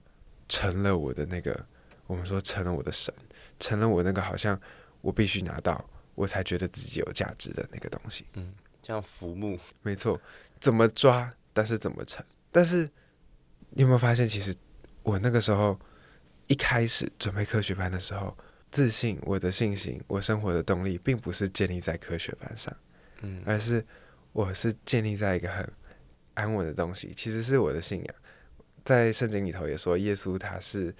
[0.46, 1.58] 成了我的那个，
[2.06, 3.12] 我们说成了我的神，
[3.58, 4.60] 成了我那个好像
[5.00, 5.82] 我必须拿到，
[6.14, 8.26] 我才觉得自己有价值的那个东西。
[8.34, 8.52] 嗯，
[8.82, 10.20] 像浮木，没错，
[10.60, 12.22] 怎么抓，但是怎么成。
[12.52, 12.84] 但是
[13.70, 14.54] 你有没有发现，其实
[15.02, 15.80] 我那个时候
[16.46, 18.36] 一开始准备科学班的时候，
[18.74, 22.76] 自信，我的信心，我生活的动力，并不是建立在科学班上，
[23.20, 23.86] 嗯，而是
[24.32, 25.72] 我是建立在一个很
[26.34, 28.14] 安稳的东西，其实是我的信仰。
[28.84, 30.92] 在圣经里头也说，耶稣他是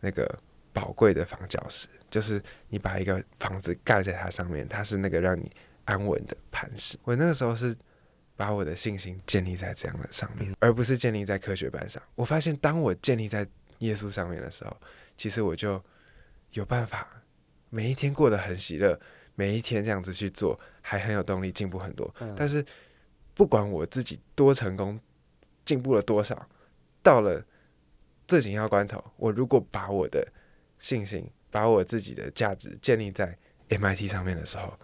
[0.00, 0.26] 那个
[0.72, 5.52] 宝贵的房角石，就是你把一个房子盖在它上面，它是那个让你
[5.84, 6.96] 安稳的磐石。
[7.04, 7.76] 我那个时候是
[8.36, 12.02] 把我的信心建立在这样的上面，而不是建立在科学班上。
[12.14, 13.46] 我发现，当我建立在
[13.80, 14.74] 耶稣上面的时候，
[15.14, 15.84] 其实我就
[16.52, 17.06] 有办法
[17.70, 18.98] 每一天过得很喜乐，
[19.34, 22.12] 每一天这样子去做，还很有动力，进步很多。
[22.36, 22.64] 但是
[23.34, 24.98] 不管我自己多成功，
[25.64, 26.48] 进步了多少，
[27.02, 27.44] 到了
[28.26, 30.26] 最紧要关头，我如果把我的
[30.78, 33.36] 信心，把我自己的价值建立在
[33.68, 34.78] MIT 上面的时候，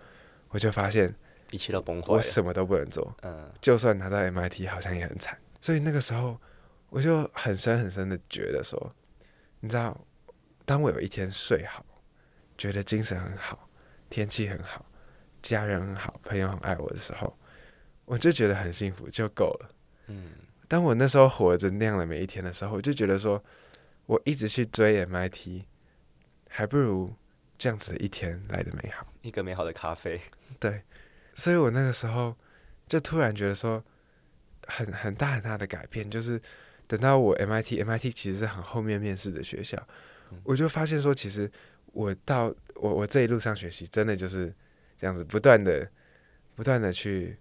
[0.50, 1.14] 我就发现
[1.50, 3.16] 一切都崩坏，我什么都不能做。
[3.22, 5.38] 嗯，就算拿到 MIT，好像也很惨。
[5.60, 6.38] 所以那个时候，
[6.90, 8.94] 我就很深很深的觉得说，
[9.60, 9.98] 你知道，
[10.64, 11.84] 当我有一天睡好，
[12.56, 13.68] 觉得精神很好，
[14.08, 14.84] 天气很好，
[15.42, 17.36] 家人很好，朋友很爱我的时候，
[18.04, 19.70] 我就觉得很幸福，就够了。
[20.06, 20.32] 嗯，
[20.68, 23.42] 当我那时候活着那样的每一天的时候，我就觉得说，
[24.06, 25.64] 我一直去追 MIT。
[26.56, 27.12] 还不如
[27.58, 30.20] 这样子的一天来的美好，一个美好的咖啡。
[30.60, 30.84] 对，
[31.34, 32.36] 所以我那个时候
[32.86, 33.82] 就突然觉得说，
[34.68, 36.40] 很很大很大的改变，就是
[36.86, 39.84] 等到我 MIT，MIT 其实是很后面面试的学校，嗯，
[40.42, 41.50] 我就发现说，其实
[41.86, 44.52] 我到我我这一路上学习，真的就是
[44.98, 45.88] 这样子，不断的
[46.54, 47.36] 不断的去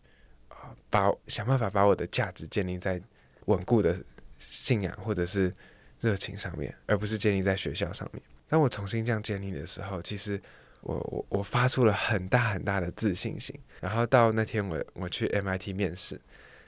[0.50, 3.02] 啊，把想办法把我的价值建立在
[3.46, 4.00] 稳固的
[4.40, 5.54] 信仰或者是
[6.00, 8.22] 热情上面，而不是建立在学校上面。
[8.48, 10.40] 当我重新这样建立的时候，其实
[10.82, 13.58] 我我我发出了很大很大的自信心。
[13.80, 16.20] 然后到那天我我去 MIT 面试，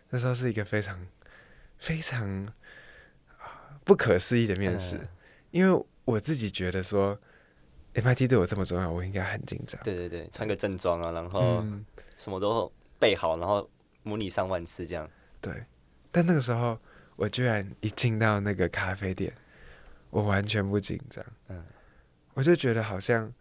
[0.09, 1.05] 那时候是一个非常
[1.78, 2.51] 非常
[3.84, 5.07] 不可思议的面试，嗯，
[5.51, 7.20] 因为我自己觉得说
[7.93, 9.82] MIT 对我这么重要，我应该很紧张。
[9.84, 11.64] 对对对，穿个正装啊，然后
[12.16, 13.70] 什么都备好，然后
[14.03, 15.10] 模拟上万次这样。
[15.41, 15.66] 对，
[16.12, 16.80] 但那个时候
[17.16, 19.34] 我居然一进到那个咖啡店，
[20.10, 21.26] 我完全不紧张。
[21.47, 21.64] 嗯。
[22.34, 23.32] 我就觉得好像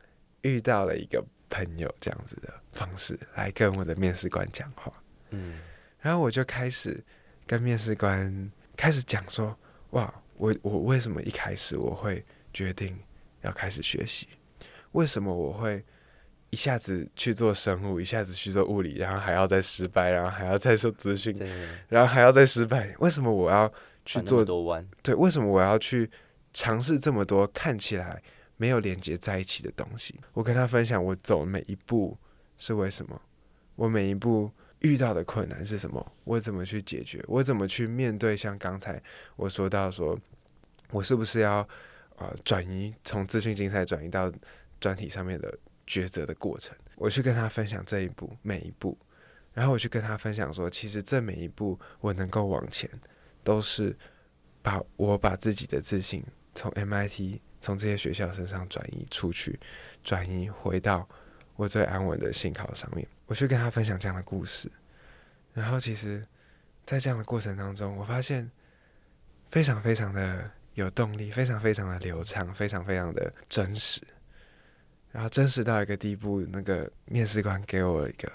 [0.43, 4.93] 遇到了一个朋友这样子的方式来跟我的面试官讲话，
[5.31, 5.59] 嗯，
[5.99, 7.03] 然后我就开始
[7.45, 9.59] 跟面试官开始讲说，
[9.91, 12.25] 哇，我我为什么一开始我会
[12.55, 12.99] 决定
[13.43, 14.29] 要开始学习？
[14.93, 15.85] 为什么我会
[16.51, 21.37] 一下子去做生物，一下子去做物理，然后还要再失败，然后还要再做资讯，
[21.89, 22.95] 然后还要再失败？
[23.01, 23.71] 为什么我要
[24.05, 24.89] 去做多弯？
[25.03, 26.09] 对，为什么我要去
[26.53, 28.23] 尝试这么多看起来
[28.57, 32.17] 没有连接在一起的东西，我跟他分享我走每一步
[32.57, 33.21] 是为什么，
[33.75, 34.49] 我每一步
[34.79, 39.03] 遇到的困难是什么，我怎么去解决，我怎么去面对像刚才
[39.35, 40.17] 我说到说，
[40.93, 41.69] 我是不是要
[42.17, 44.33] 呃转移从资讯竞赛转移到
[44.81, 45.57] 专题上面的
[45.87, 48.99] 抉择的过程，我去跟他分享这一步每一步，
[49.53, 52.91] 然后我去跟他分享说，其实这每一步我能够往前，
[53.43, 53.97] 都是
[54.63, 57.41] 把我把自己的自信从 MIT。
[57.61, 59.59] 从这些学校身上转移出去，
[60.03, 61.09] 转移回到
[61.57, 63.09] 我最安稳的信靠上面。
[63.25, 64.71] 我去跟他分享这样的故事，
[65.55, 66.23] 然后其实，
[66.85, 68.51] 在这样的过程当中，我发现
[69.51, 74.01] 非常非常的有动力，非常非常的流畅，非常非常的真实。
[75.11, 78.31] 然后真实到一个地步，那个面试官给我一个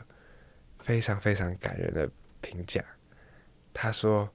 [0.80, 2.10] 非常非常感人的
[2.42, 2.84] 评价，
[3.74, 4.30] 他说。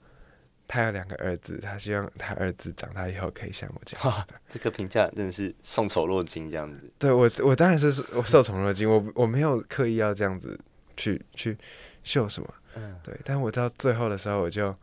[0.67, 4.07] 他有两个儿子，他希望他儿子长大以后可以像我这样。
[4.07, 6.91] 哇，这个评价真的是受宠若惊，这样子。
[6.99, 10.59] 对我，我当然是我受宠若惊，我我没有刻意要这样子
[10.97, 11.57] 去去
[12.03, 13.15] 秀什么，嗯，对。
[13.25, 14.75] 但我到最后的时候，我就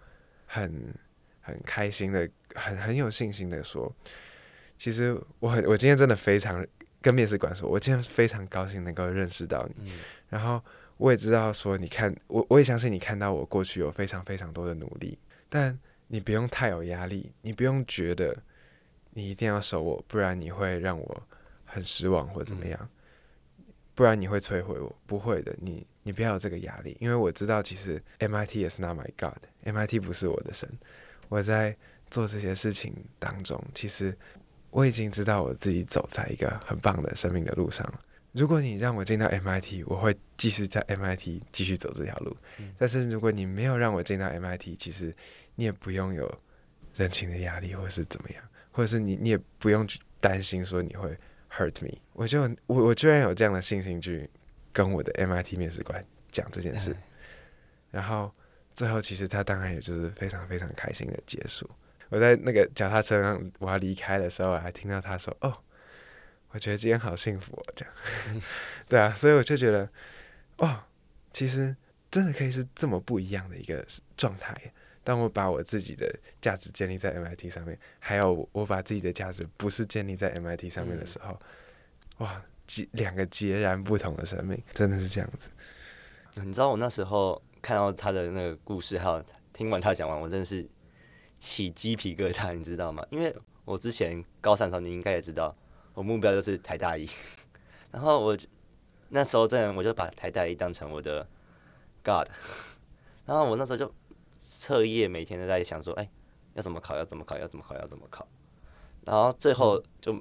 [0.45, 0.93] 很
[1.41, 3.93] 很开心的，很很有信心的说，
[4.77, 6.65] 其实我很，我今天真的非常
[7.01, 10.63] 跟面试官说，我今天非常高兴能够认识到你，嗯，然后
[10.97, 15.17] 我也知道说，你看我，我也相信你看到我过去有非常非常多的努力。
[15.49, 15.77] 但
[16.07, 18.37] 你不用太有压力，你不用觉得
[19.09, 21.23] 你一定要守我，不然你会让我
[21.65, 22.89] 很失望或怎么样，
[23.93, 24.95] 不然你会摧毁我。
[25.05, 30.69] 不会的，你你不要有这个压力，因为我知道其实 MIT 也是 not my God，MIT 不是我的神。
[31.31, 31.73] 我在
[32.09, 34.13] 做这些事情当中，其实
[34.69, 38.01] 我已经知道我自己走在一个很棒的生命的路上了。
[38.33, 42.35] 如果你让我进到 MIT，我会继续在 MIT 继续走这条路。
[42.77, 45.15] 但是如果你没有让我进到 MIT，其实
[45.55, 46.29] 你也不用有
[46.95, 51.17] 人情的压力，或是怎么样，或者是你你也不用去担心说你会
[51.49, 51.97] hurt me。
[52.11, 54.29] 我就我我居然有这样的信心去
[54.73, 56.93] 跟我的 MIT 面试官讲这件事，
[57.89, 58.33] 然后
[58.73, 61.69] 最后其实他当然也就是非常非常开心的结束。
[62.09, 65.57] 我在那个脚踏车上我要离开的时候，我还听到他说：“哦。”
[66.53, 67.93] 我觉得今天好幸福哦，这样，
[68.89, 69.87] 对啊，所以我就觉得，
[70.57, 70.83] 哦，
[71.31, 71.73] 其实
[72.11, 74.53] 真的可以是这么不一样的一个状态，
[75.01, 81.39] 当我把我自己的价值建立在 MIT 上面，还有我把自己的价值不是建立在 MIT 上面的时候，
[82.19, 85.47] 嗯、哇，截两个截然不同的生命，真的是这样子。
[86.43, 90.67] 你知道我那时候看到他的那个故事，还有听完他讲完，我真的是
[91.39, 93.05] 起鸡皮疙瘩，你知道吗？
[93.09, 93.35] 因为
[93.65, 95.55] 我之前高三的时候，你应该也知道，
[95.93, 97.07] 我目标就是台大一，
[97.91, 98.37] 然后我
[99.09, 101.27] 那时候真的我就把台大一当成我的
[102.03, 102.27] God，
[103.25, 103.91] 然后我那时候就。
[104.43, 106.09] 彻夜每天都在想说，哎、
[106.55, 106.97] 要怎么考？
[106.97, 107.37] 要怎么考？
[107.37, 107.75] 要怎么考？
[107.75, 108.27] 要怎么考？
[109.05, 110.19] 然后最后就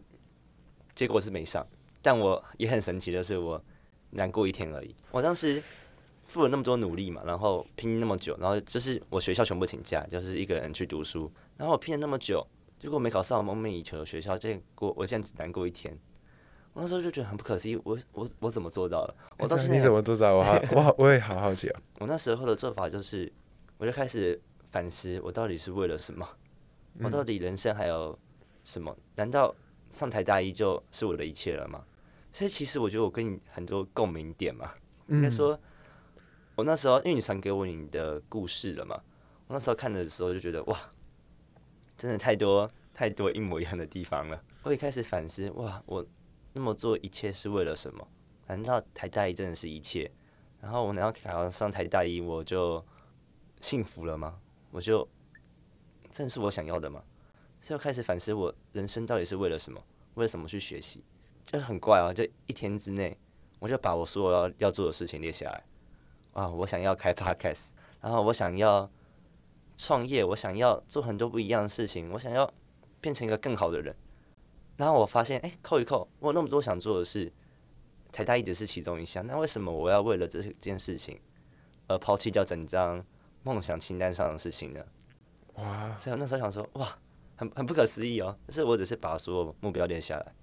[0.95, 1.66] 结果是没上，
[2.03, 3.64] 但我也很神奇的是，我
[4.11, 4.95] 难过一天而已。
[5.11, 5.62] 我当时
[6.31, 11.31] 付了那么多努力嘛，然后拼那么久，然后就是我学校全部请假，就是一个人去读书。
[11.57, 12.47] 然后我拼了那么久，
[12.78, 15.99] 结果没考上我梦寐以求的学校，这过我现在只难过一天。
[16.72, 19.14] 我那时候就觉得很不可思议，我我我怎么做到的？
[19.39, 20.37] 我到现在你怎么做到？
[20.37, 21.81] 我好 我好我也好好奇啊。
[21.99, 23.31] 我那时候的做法就是。
[23.81, 24.39] 我就开始
[24.70, 26.28] 反思，我到底是为了什么？
[27.03, 28.18] 我到底人生还有
[28.62, 28.95] 什么？
[29.16, 29.55] 难道
[29.91, 31.83] 上台大一就是我的一切了吗？
[32.31, 34.72] 所以其实我觉得我跟你很多共鸣点嘛。
[35.09, 35.59] 应该说，
[36.61, 38.94] 我那时候因为你传给我你的故事了嘛，
[39.46, 40.78] 我那时候看的时候就觉得哇，
[41.96, 44.44] 真的太多太多一模一样的地方了。
[44.62, 46.06] 我也开始反思，哇，我
[46.52, 48.06] 那么做一切是为了什么？
[48.46, 50.11] 难道台大一真的是一切？
[50.61, 52.84] 然后我难道考上台大一我就？
[53.62, 54.38] 幸福了吗？
[54.70, 55.06] 我就，
[56.11, 57.02] 真的是我想要的吗？
[57.61, 59.78] 所以我开始反思，我人生到底是为了什么？
[60.14, 61.04] 为了什么去学习？
[61.44, 62.11] 就很怪啊！
[62.11, 63.16] 就一天之内，
[63.58, 65.62] 我就把我所有要要做的事情列下来。
[66.33, 67.68] 啊，我想要开 podcast，
[68.01, 68.91] 然后我想要
[69.76, 72.53] 创业，我想要做很多不一样的事情，我想要
[73.01, 73.95] 变成一个更好的人。
[74.76, 77.33] 然后我发现，哎，扣一扣，我有那么多想做的事，
[78.12, 79.26] 台大一直是其中一项。
[79.26, 81.20] 那为什么我要为了这件事情
[81.87, 83.05] 而抛弃掉整张？
[83.43, 84.85] 梦想清单上的事情呢？
[85.55, 85.97] 哇！
[85.99, 86.87] 所以我那时候想说，哇，
[87.37, 88.37] 很很不可思议哦。
[88.49, 90.35] 就是我只是把所有目标列下来，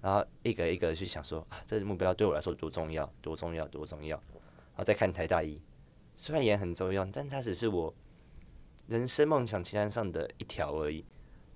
[0.00, 4.20] 然后一个一个去想说，啊，这个目标对我来说多重要，多重要，多重要。
[4.76, 5.60] 然后再看台大医，
[6.14, 7.92] 虽然也很重要，但它只是我
[8.86, 11.04] 人生梦想清单上的一条而已。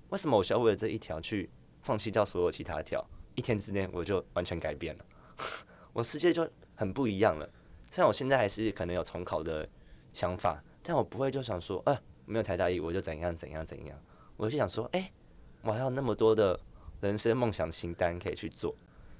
[0.09, 1.49] 为什么我需要为了这一条去
[1.81, 3.07] 放弃掉所有其他条？
[3.35, 5.05] 一天之内我就完全改变了，
[5.93, 6.45] 我世界就
[6.75, 7.49] 很不一样了。
[7.89, 9.69] 虽然我现在还是可能有重考的。
[10.13, 13.97] 想法，但我不会就想说，啊，没有台大医，我就怎样怎样怎样。
[14.35, 15.09] 我就想说，哎、
[15.61, 16.59] 我还有那么多的
[16.99, 18.75] 人生梦想清单可以去做，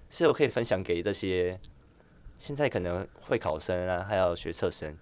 [0.10, 1.58] 所以我可以分享给这些
[2.42, 4.98] 现在可能会考生啊，还有学测生。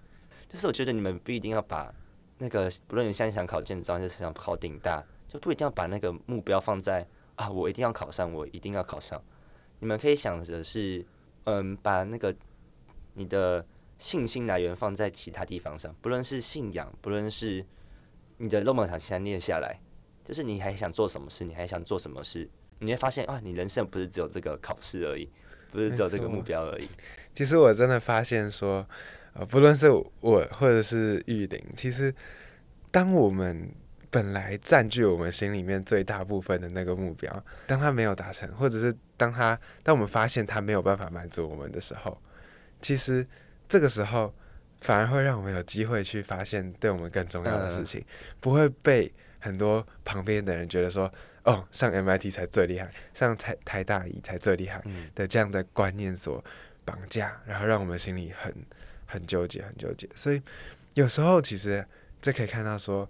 [0.50, 1.90] 就是我觉得你们不一定要把
[2.38, 9.24] 那个，不论你现在想考建中还是想考顶大，就不一定要把那个目标放在啊，我一定要考上，我一定要考上。
[9.80, 11.06] 你们可以想的是，
[11.46, 12.36] 嗯，把那个
[13.14, 13.66] 你的。
[14.02, 17.66] 信心来源放在其他地方上，不论是信仰，不论是
[18.38, 19.78] 你的梦想，先念下来，
[20.24, 25.30] 就是你还想做什么事，你还想做什么事，你会发现啊，你人生不是只有这个考试而已，
[25.72, 26.88] 不是只有这个目标而已。
[27.34, 28.86] 其实我真的发现说，
[29.34, 32.14] 呃，不论是我或者是玉玲，其实
[32.92, 33.70] 当我们
[34.10, 42.18] 本来占据我们心里面最大部分的那个目标，当他没有达成，或者是当他当我们发现他没有办法满足我们的时候，
[42.82, 43.26] 其实。
[43.72, 44.34] 这个时候，
[44.82, 48.04] 反而会让我们有机会去发现对我们更重要的事情，
[48.40, 51.12] 不会被很多旁边的人觉得说
[51.44, 54.84] ：“哦，上 MIT 才最厉害，上台台大医才最厉害”
[55.16, 56.44] 的这样的观念所
[56.86, 58.54] 绑架，然后让我们心里很
[59.06, 60.10] 很纠结，很纠结。
[60.16, 60.42] 所以
[60.94, 61.86] 有时候其实
[62.22, 63.10] 这可以看到说，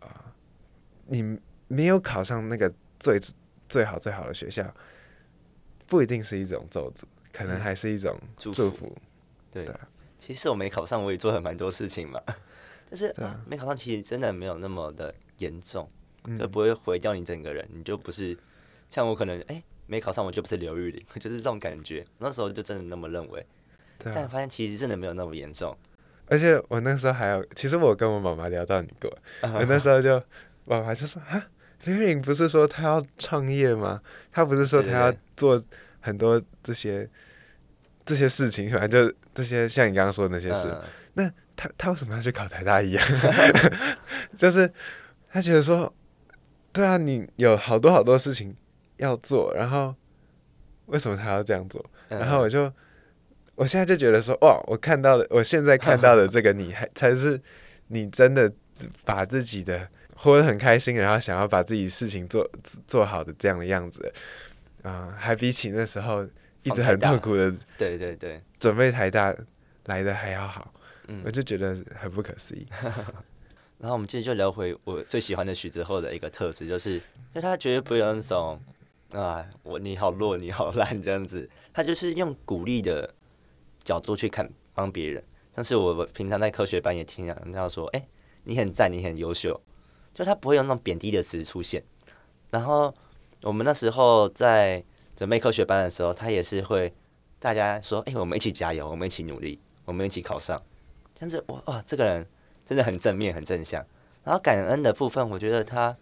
[0.00, 0.24] 啊、呃，
[1.06, 3.20] 你没有考上那个最
[3.68, 4.74] 最好最好的学校，
[5.86, 8.96] 不一定是一种咒诅，可能还是一种祝福。
[9.50, 9.64] 对。
[9.64, 9.74] 对
[10.16, 12.18] 其实我没考上，我也做了蛮多事情嘛。
[12.88, 13.14] 但是
[13.46, 15.90] 没考上，其实真的没有那么的严重，
[16.38, 17.66] 就不会毁掉你整个人。
[17.72, 18.36] 你就不是
[18.90, 22.04] 像我可能哎、欸、没考上，我就不是刘玉玲， 就是这种感觉。
[22.18, 23.46] 那时候就真的那么认为，
[23.98, 25.76] 但发现其实真的没有那么严重。
[26.26, 29.10] 而且我那时候还有，其实我跟我妈妈聊到你过，
[29.42, 30.22] 我那时候就
[30.64, 31.46] 妈妈就说啊，
[31.84, 34.00] 刘玉玲不是说她要创业吗？
[34.32, 35.62] 她不是说她要做
[36.00, 37.08] 很多这些。
[38.06, 40.68] 这些事情，反正就这些，像你刚刚说的那些事。
[40.68, 40.82] 嗯、
[41.14, 43.04] 那她她为什么要去考台大一啊？
[44.36, 44.70] 就是
[45.34, 45.92] 他觉得说，
[46.72, 48.54] 对啊，你有好多好多事情
[48.98, 49.92] 要做，然后
[50.86, 51.84] 为什么他要这样做？
[52.10, 52.72] 嗯、然后我就，
[53.56, 57.40] 我现在就觉得说，哇，我看到的，我现在看到的 这个你，还才是
[57.88, 58.52] 你真的
[59.04, 62.48] 把自己的活得很开心，然后想要把自己事情做
[62.86, 64.00] 做好的这样的样子，
[64.82, 66.24] 啊、嗯，还比起那时候。
[66.66, 69.36] 一直很痛苦的，对对对，准备台大
[69.84, 70.72] 来的还要好，
[71.08, 72.66] 嗯，我就觉得很不可思议。
[73.78, 77.00] 然后我们接着就聊回我最喜欢的许泽厚的一个特质，就是，
[77.34, 78.58] 就他绝对不会有那种
[79.12, 83.12] 啊，我你好弱，你好烂这样子，他就是用鼓励的
[83.82, 85.22] 角度去看帮别人。
[85.52, 88.08] 但是我平常在科学班也听人家说，哎、
[88.44, 89.60] 你很赞，你很优秀，
[90.14, 91.84] 就他不会用那种贬低的词出现。
[92.50, 92.94] 然后
[93.42, 94.82] 我们那时候在
[95.14, 96.94] 准备科学班的时候，他也是会
[97.38, 100.62] 大家说，哎、我们一起加油，我们一起努力，我们一起考上。
[101.18, 102.26] 但是哇哇，这个人。
[102.66, 103.84] 真的很正面，很正向。
[104.24, 105.96] 然后感恩的部分，我觉得他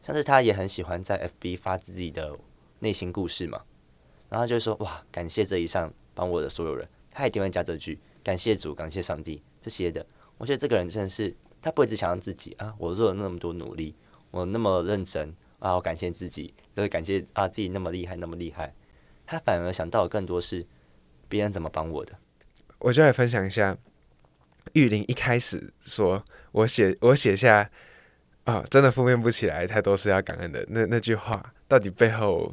[0.00, 2.36] 像是他也很喜欢在 FB 发自己的
[2.80, 3.62] 内心故事嘛。
[4.28, 10.04] 然后就说哇，感谢这一上帮我的所有人，他一定会加这句感谢主，感谢上帝这些的。
[10.38, 13.94] 我觉得这个人真的是他不会只想让自己啊，我做了那么多努力，
[14.30, 18.74] 我那么认真啊，我感谢自己，就是感谢啊自己那么厉害，那么厉害。
[19.24, 20.66] 他反而想到的更多是
[21.28, 22.12] 别人怎么帮我的。
[22.78, 23.78] 我就来分享一下。
[24.72, 27.70] 玉林一开始说：“我写我写下
[28.44, 30.66] 啊、真的负面不起来，太多是要感恩的。
[30.68, 32.52] 那那句话到底背后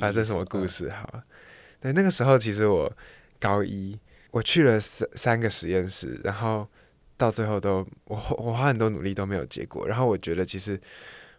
[0.00, 0.88] 发生什么故事？
[0.88, 1.22] 好，
[1.78, 2.90] 对，那个时候其实我
[3.38, 3.98] 高一，
[4.30, 6.66] 我去了三三个实验室，然后
[7.18, 9.86] 到最后都我我花很多努力都没有结果。
[9.86, 10.80] 然后我觉得其实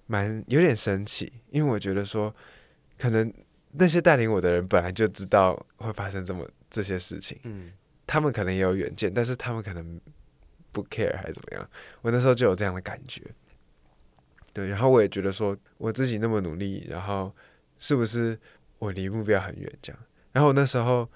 [0.06, 2.32] 蛮有点生气，因为我觉得说，
[3.00, 3.34] 可能
[3.72, 7.72] 那些带领我的人本来就知道会发生这么这些事情，嗯。”
[8.08, 10.00] 他们可能也有远见，但是他们可能
[10.72, 11.70] 不 care 还是怎么样。
[12.02, 13.22] 我那时候就有这样的感觉，
[14.54, 14.70] 对。
[14.70, 17.36] 然后我也觉得说，我自己那么努力，然后
[17.78, 18.40] 是不是
[18.80, 19.72] 我离目标很远？
[19.82, 20.02] 这样。
[20.32, 21.10] 然后我那时候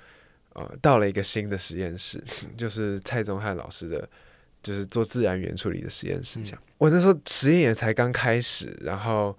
[0.54, 2.22] 呃到了一个新的实验室，
[2.58, 4.10] 就是蔡宗汉老师的，
[4.62, 6.44] 就是做自然源处理的实验室。
[6.44, 6.62] 这样。
[6.78, 9.30] 我那时候实验也才刚开始，然后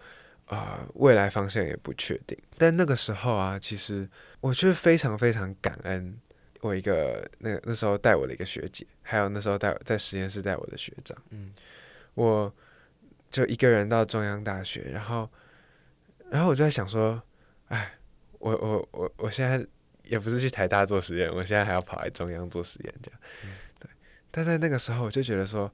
[0.46, 2.38] 啊、呃、未来方向也不确定。
[2.56, 4.08] 但那个时候啊，其实
[4.40, 6.16] 我觉得非常非常感恩。
[6.62, 11.52] 我一个那那时候带我的一个学姐，还有那时候带在实验室带我的学长，嗯，
[12.14, 12.54] 我
[13.32, 15.28] 就一个人到中央大学，然后，
[16.30, 17.20] 然后我就在想说，
[17.66, 17.92] 哎，
[18.38, 19.66] 我我我我现在
[20.04, 23.50] 也不是去台大做实验，我现在还要跑来中央做实验，这样，嗯，
[23.80, 23.90] 对。
[24.30, 25.68] 但在那个时候，我就觉得说，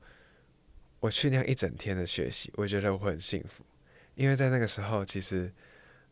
[1.01, 3.63] 我去那样一整天的学习，我觉得我会很幸福，
[4.15, 5.53] 因为在那个时候，其实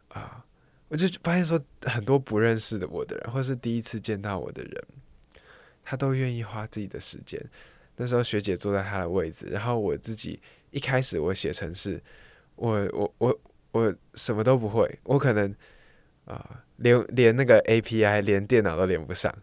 [0.09, 0.45] 啊。
[0.89, 4.85] 我就发现说，很多不认识的我的人，或是第一次见到我的人，
[5.83, 7.45] 他都愿意花自己的时间。
[7.97, 12.01] 那时候学姐坐在她的位置，然后我自己一开始我写成是，
[12.55, 13.41] 我我我
[13.73, 15.51] 我什么都不会，我可能
[16.25, 19.35] 啊、呃、连连那个 API 连电脑都连不上，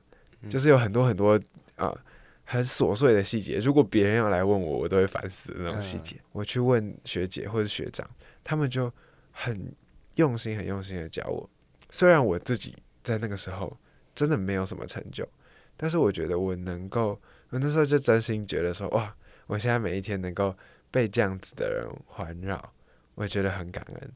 [0.48, 1.34] 就是有很多很多
[1.76, 2.00] 啊、呃、
[2.46, 3.58] 很琐碎的细节。
[3.58, 6.16] 如果别人要来问我，我都会烦死的那种细节。
[6.32, 8.10] 我去问学姐或者学长，
[8.46, 8.90] 他们就
[9.32, 9.74] 很。
[10.16, 11.50] 用心很用心的教我，
[11.90, 13.76] 虽然我自己在那个时候
[14.14, 15.28] 真的没有什么成就，
[15.76, 19.16] 但是我觉得我能够，我那时候就真心觉得说，哇，
[19.48, 20.56] 我现在每一天能够
[20.92, 22.74] 被这样子的人环绕，
[23.16, 24.12] 我觉得很感恩。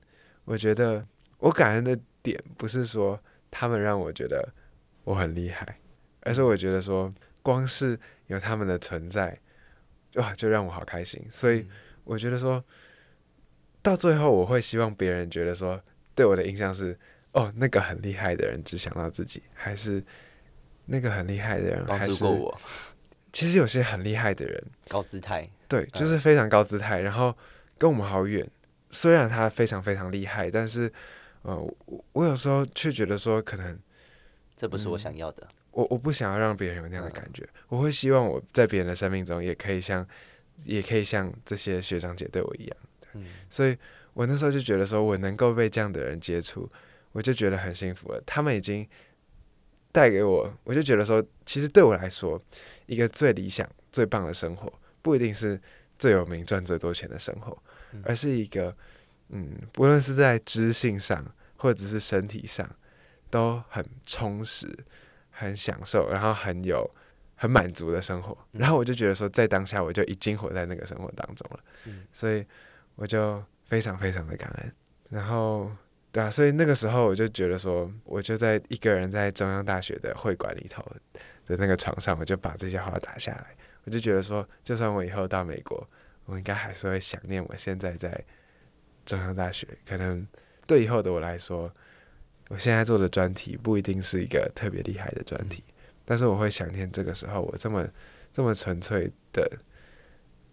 [0.46, 1.04] 我觉得
[1.40, 3.20] 我感恩的点不是说
[3.50, 4.54] 他们让我觉得
[5.04, 5.80] 我很厉害，
[6.22, 9.38] 而是我觉得说光是有他们的存在，
[10.16, 11.26] 哇，就让我好开心。
[11.32, 11.68] 所以
[12.04, 12.64] 我觉得说。
[13.88, 15.82] 到最后，我会希望别人觉得说，
[16.14, 16.98] 对我的印象是，
[17.32, 20.04] 哦，那个很厉害的人只想到自己，还是
[20.88, 22.60] 那个很厉害的人帮助过我。
[23.32, 27.34] 其实有些很厉害的人，高姿态，对，就是非常高姿态，然后
[27.78, 28.46] 跟我们好远。
[28.92, 30.92] 虽然他非常非常厉害，但是，
[31.44, 33.80] 呃，我我有时候却觉得说，可能
[34.58, 35.48] 这不是我想要的。
[35.72, 40.06] 我我不想要让别人有那样的感觉，我会希望我在别人的生命中也可以像，
[40.66, 42.78] 也可以像这些学长姐对我一样。
[43.14, 43.78] 嗯，所以
[44.14, 46.70] 我那时候就觉得说，我能够被这样的人接触，
[47.12, 48.22] 我就觉得很幸福了。
[48.26, 48.88] 他们已经
[49.92, 52.40] 带给我，我就觉得说，其实对我来说，
[52.86, 55.60] 一个最理想、最棒的生活，不一定是
[55.98, 57.58] 最有名、赚最多钱的生活，
[58.04, 58.76] 而是一个，
[59.30, 62.70] 嗯，不论是在知性上，或者是身体上，
[63.30, 64.68] 都很充实、
[65.32, 66.90] 很享受，然后很有、
[67.36, 68.38] 很满足的生活。
[68.52, 71.60] 然后我就觉得说，在当下，我就已经活在那个生活当中了。
[71.86, 72.44] 嗯所以。
[72.98, 74.74] 我就非常非常的感恩，
[75.10, 75.72] 然后
[76.12, 80.84] 对啊，所以那个时候我就觉得说，我就在一个人在中央大学的会馆里头
[81.46, 83.56] 的那个床上，我就把这些话打下来。
[83.86, 85.88] 我就觉得说，就算我以后到美国，
[86.26, 88.20] 我应该还是会想念我现在在
[89.06, 89.68] 中央大学。
[89.88, 90.28] 可能
[90.66, 91.72] 对以后的我来说，
[92.48, 95.64] 我现在做的专题不一定是一个特别厉害的专题，
[96.04, 97.88] 但是我会想念这个时候我这么
[98.34, 99.48] 这么纯粹的。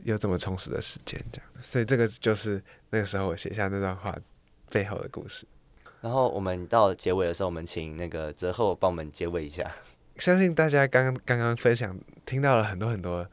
[0.05, 4.17] 有这么充实的时间，这样，所以这个就是那个时候我写下那段话
[4.71, 5.47] 背后的故事。
[6.01, 9.71] 然后我们到结尾的时候，我们请那个泽厚帮我们结尾一下。
[10.17, 13.27] 相信大家刚刚刚分享听到了很多很多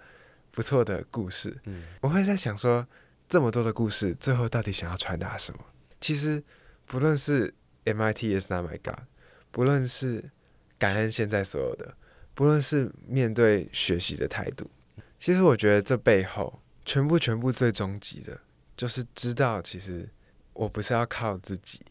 [0.50, 1.56] 不错的故事。
[1.66, 2.88] 嗯，我会在想说，
[3.30, 5.60] 这么多的故事，最后到底想要传达什么？
[6.00, 6.42] 其实，
[6.88, 7.54] 不论是
[7.84, 9.04] MIT is not my God，
[9.52, 10.32] 不论是
[10.80, 11.94] 感恩现在所有的，
[12.34, 14.72] 不论是面对学习的态度，
[15.20, 18.40] 其实我觉得这背后全部全部最终极的，
[18.76, 20.10] 就是知道，其实
[20.54, 21.82] 我不是要靠自己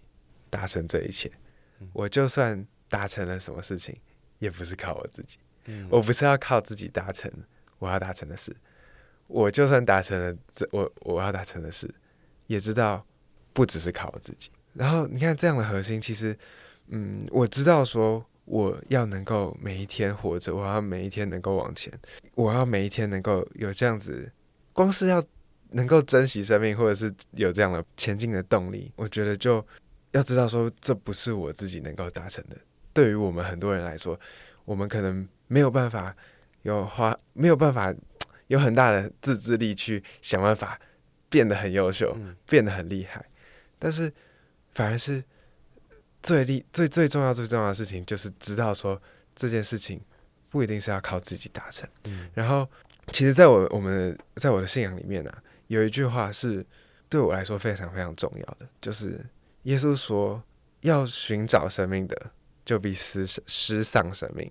[0.48, 1.30] 达成这一切，
[1.92, 3.96] 我就算达成了什么事情，
[4.38, 5.38] 也不是靠我自己。
[5.88, 7.30] 我不是要靠自己达成
[7.78, 8.54] 我要达成的事，
[9.28, 11.88] 我就算达成了这我我要达成的事，
[12.48, 13.06] 也知道
[13.52, 14.50] 不只是靠我自己。
[14.72, 16.36] 然后你看这样的核心，其实，
[16.88, 21.92] 嗯，我知道说我要能够每一天活着，我要每一天能够往前，
[22.34, 24.32] 我要每一天能够有这样子，
[24.80, 25.22] 光是要
[25.70, 29.64] 能够珍惜生命，或者是有这样的前进的动力，我觉得就
[30.12, 32.56] 要知道说这不是我自己能够达成的。
[32.92, 34.18] 对于我们很多人来说，
[34.64, 35.28] 我们可能。
[35.52, 36.14] 没有办法
[36.62, 37.92] 有花，没有办法
[38.46, 40.80] 有很大的自制力去想办法
[41.28, 43.24] 变得很优秀，嗯、变得很厉害。
[43.80, 44.12] 但是
[44.70, 45.24] 反而是
[46.22, 49.02] 最厉、最最重要、最重要的事情，就是知道说
[49.34, 50.00] 这件事情
[50.48, 51.90] 不一定是要靠自己达成。
[52.04, 52.64] 嗯、然后，
[53.12, 56.64] 其实，在我我们在我的信仰里面呢、啊，有一句话是
[57.08, 59.24] 对我来说非常非常重要的，就是
[59.64, 60.42] 耶稣说
[60.80, 62.30] ：“要寻找生命的，
[62.64, 64.50] 就必失失丧生命。”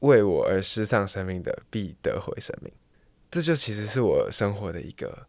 [0.00, 2.70] 为我而失丧生命的，必得回生命。
[3.30, 5.26] 这就其实是我生活的一个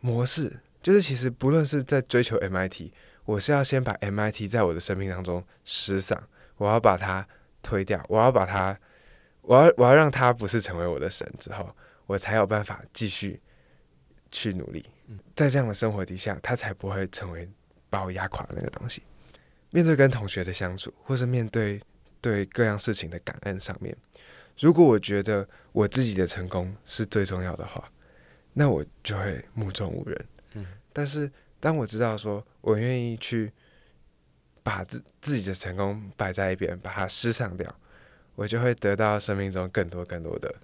[0.00, 0.60] 模式。
[0.80, 2.90] 就是其实不论是在追求 MIT，
[3.24, 6.22] 我是要先把 MIT 在我的生命当中失丧，
[6.56, 7.26] 我要把它
[7.62, 8.78] 推掉，我要把它，
[9.42, 11.68] 我要我要让他不是成为我的神之后，
[12.06, 13.40] 我才有办法继续
[14.30, 14.84] 去努力。
[15.36, 17.48] 在这样的生活底下，他才不会成为
[17.90, 19.02] 把我压垮的那个东西。
[19.70, 21.80] 面对跟同学的相处，或是面对。
[22.22, 23.92] 对各样事情的感恩上面，
[24.56, 27.90] 如果我觉得我自己的成功是最重要的话，
[28.52, 30.26] 那我就会目中无人。
[30.54, 31.28] 嗯，但是
[31.58, 33.52] 当我知道说我愿意去
[34.62, 37.74] 把自自己的成功摆在一边，把它失丧掉，
[38.34, 40.54] 我就会得到生命中更多更多的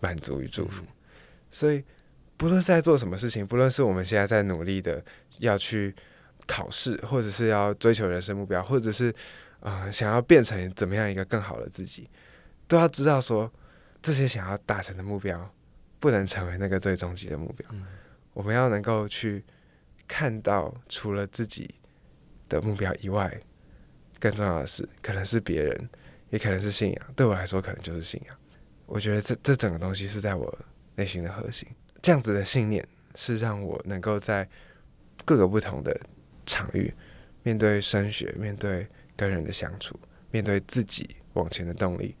[0.00, 0.82] 满足与祝福。
[0.84, 0.92] 嗯，
[1.50, 1.84] 所以，
[2.36, 5.04] 不论是在做什么事情，不论是我们现在在努力的
[5.38, 5.94] 要去
[6.46, 9.14] 考试，或者是要追求人生目标，或者是。
[9.60, 12.08] 啊、呃，想要变成怎么样一个更好的自己，
[12.68, 13.52] 都要知道说，
[14.00, 15.52] 这些想要达成的目标，
[15.98, 17.68] 不能成为那个最终极的目标。
[17.72, 17.84] 嗯、
[18.34, 19.44] 我们要能够去
[20.06, 21.74] 看到，除了自己
[22.48, 23.36] 的目标以外，
[24.20, 25.90] 更重要的是，可能是别人，
[26.30, 27.14] 也可能是信仰。
[27.14, 28.36] 对我来说，可能就是信仰。
[28.86, 30.58] 我觉得这这整个东西是在我
[30.94, 31.68] 内心的核心。
[32.02, 34.48] 这样子的信念，是让我能够在
[35.24, 35.98] 各个不同的
[36.46, 36.92] 场域，
[37.42, 38.86] 面对升学，面对。
[39.18, 39.98] 跟人的相处，
[40.30, 42.14] 面对自己往前的动力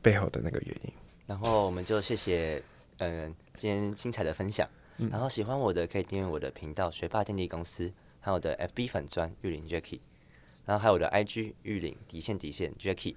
[0.00, 0.92] 背后的那个原因。
[1.26, 2.62] 然后我们就谢谢
[2.96, 4.66] 嗯、呃、今天精彩的分享。
[4.96, 10.00] 嗯、然后喜欢我的可以订阅我的频道学霸电力公司，还有我的 FB 粉砖玉林 Jacky，
[10.64, 13.16] 然后还有我的 IG 玉林底线底线 Jacky。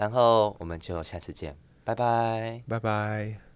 [0.00, 3.49] 然后我们就下次见，拜拜，拜拜。